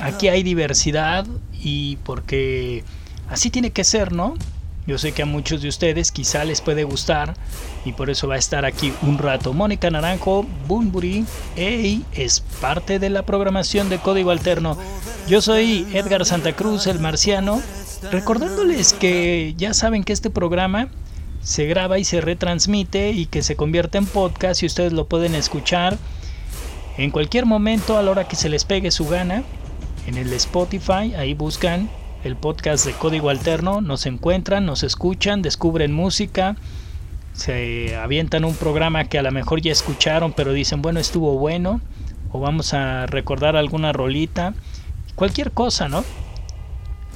aquí 0.00 0.28
hay 0.28 0.42
diversidad 0.42 1.26
y 1.52 1.96
porque 2.04 2.84
así 3.28 3.50
tiene 3.50 3.72
que 3.72 3.84
ser, 3.84 4.12
¿no? 4.12 4.34
Yo 4.88 4.96
sé 4.96 5.12
que 5.12 5.20
a 5.20 5.26
muchos 5.26 5.60
de 5.60 5.68
ustedes 5.68 6.10
quizá 6.10 6.46
les 6.46 6.62
puede 6.62 6.82
gustar 6.82 7.34
y 7.84 7.92
por 7.92 8.08
eso 8.08 8.26
va 8.26 8.36
a 8.36 8.38
estar 8.38 8.64
aquí 8.64 8.90
un 9.02 9.18
rato. 9.18 9.52
Mónica 9.52 9.90
Naranjo, 9.90 10.46
Bunbury, 10.66 11.26
Ey, 11.56 12.06
es 12.14 12.40
parte 12.40 12.98
de 12.98 13.10
la 13.10 13.22
programación 13.22 13.90
de 13.90 13.98
Código 13.98 14.30
Alterno. 14.30 14.78
Yo 15.28 15.42
soy 15.42 15.86
Edgar 15.92 16.24
Santa 16.24 16.54
Cruz, 16.54 16.86
el 16.86 17.00
marciano, 17.00 17.60
recordándoles 18.10 18.94
que 18.94 19.52
ya 19.58 19.74
saben 19.74 20.04
que 20.04 20.14
este 20.14 20.30
programa 20.30 20.88
se 21.42 21.66
graba 21.66 21.98
y 21.98 22.04
se 22.04 22.22
retransmite 22.22 23.10
y 23.10 23.26
que 23.26 23.42
se 23.42 23.56
convierte 23.56 23.98
en 23.98 24.06
podcast 24.06 24.62
y 24.62 24.66
ustedes 24.66 24.94
lo 24.94 25.06
pueden 25.06 25.34
escuchar 25.34 25.98
en 26.96 27.10
cualquier 27.10 27.44
momento 27.44 27.98
a 27.98 28.02
la 28.02 28.10
hora 28.10 28.26
que 28.26 28.36
se 28.36 28.48
les 28.48 28.64
pegue 28.64 28.90
su 28.90 29.06
gana 29.06 29.42
en 30.06 30.16
el 30.16 30.32
Spotify, 30.32 31.14
ahí 31.14 31.34
buscan 31.34 31.90
el 32.24 32.36
podcast 32.36 32.84
de 32.84 32.92
Código 32.92 33.30
Alterno, 33.30 33.80
nos 33.80 34.06
encuentran, 34.06 34.66
nos 34.66 34.82
escuchan, 34.82 35.42
descubren 35.42 35.92
música, 35.92 36.56
se 37.32 37.96
avientan 37.96 38.44
un 38.44 38.54
programa 38.54 39.04
que 39.04 39.18
a 39.18 39.22
lo 39.22 39.30
mejor 39.30 39.60
ya 39.60 39.70
escucharon, 39.70 40.32
pero 40.32 40.52
dicen, 40.52 40.82
bueno, 40.82 40.98
estuvo 40.98 41.38
bueno, 41.38 41.80
o 42.32 42.40
vamos 42.40 42.74
a 42.74 43.06
recordar 43.06 43.56
alguna 43.56 43.92
rolita, 43.92 44.54
cualquier 45.14 45.52
cosa, 45.52 45.88
¿no? 45.88 46.04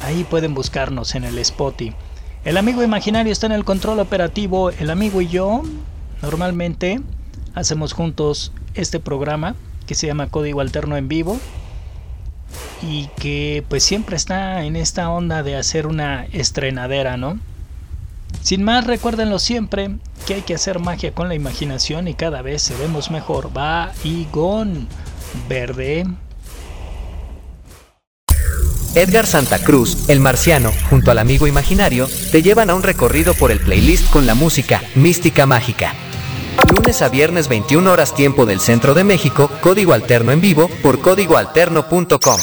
Ahí 0.03 0.24
pueden 0.24 0.55
buscarnos 0.55 1.14
en 1.14 1.24
el 1.24 1.38
Spotify. 1.38 1.94
El 2.44 2.57
amigo 2.57 2.82
imaginario 2.82 3.32
está 3.32 3.46
en 3.46 3.53
el 3.53 3.64
control 3.64 4.00
operativo, 4.00 4.70
el 4.70 4.90
amigo 4.90 5.20
y 5.20 5.28
yo 5.28 5.62
normalmente 6.22 7.00
hacemos 7.55 7.92
juntos 7.92 8.53
este 8.74 8.98
programa 9.00 9.55
que 9.86 9.94
se 9.94 10.07
llama 10.07 10.28
Código 10.28 10.61
Alterno 10.61 10.96
en 10.96 11.09
vivo 11.09 11.38
y 12.83 13.09
que 13.16 13.64
pues 13.68 13.85
siempre 13.85 14.16
está 14.16 14.64
en 14.64 14.76
esta 14.76 15.11
onda 15.11 15.43
de 15.43 15.57
hacer 15.57 15.87
una 15.87 16.26
estrenadera, 16.33 17.16
¿no? 17.16 17.39
Sin 18.43 18.64
más, 18.64 18.87
recuérdenlo 18.87 19.39
siempre 19.39 19.91
que 20.26 20.35
hay 20.35 20.43
que 20.43 20.55
hacer 20.55 20.78
magia 20.78 21.12
con 21.12 21.28
la 21.28 21.35
imaginación 21.35 22.09
y 22.09 22.14
cada 22.14 22.43
vez 22.43 22.62
se 22.62 22.74
vemos 22.76 23.11
mejor. 23.11 23.57
Va 23.57 23.93
y 24.03 24.26
gon 24.33 24.89
verde. 25.49 26.07
Edgar 28.95 29.26
Santa 29.26 29.59
Cruz, 29.59 30.11
el 30.11 30.20
marciano, 30.20 30.70
junto 30.91 31.11
al 31.11 31.18
amigo 31.18 31.47
imaginario, 31.47 32.09
te 32.30 32.43
llevan 32.43 32.68
a 32.68 32.74
un 32.74 32.83
recorrido 32.83 33.33
por 33.33 33.51
el 33.51 33.59
playlist 33.59 34.11
con 34.11 34.26
la 34.26 34.35
música 34.35 34.83
Mística 34.95 35.47
Mágica. 35.47 35.95
Lunes 36.72 37.03
a 37.03 37.09
viernes 37.09 37.48
21 37.48 37.90
horas 37.90 38.14
tiempo 38.14 38.46
del 38.46 38.61
centro 38.61 38.94
de 38.94 39.05
México, 39.05 39.50
código 39.61 39.92
alterno 39.92 40.32
en 40.32 40.40
vivo 40.40 40.68
por 40.82 41.00
códigoalterno.com. 41.00 42.40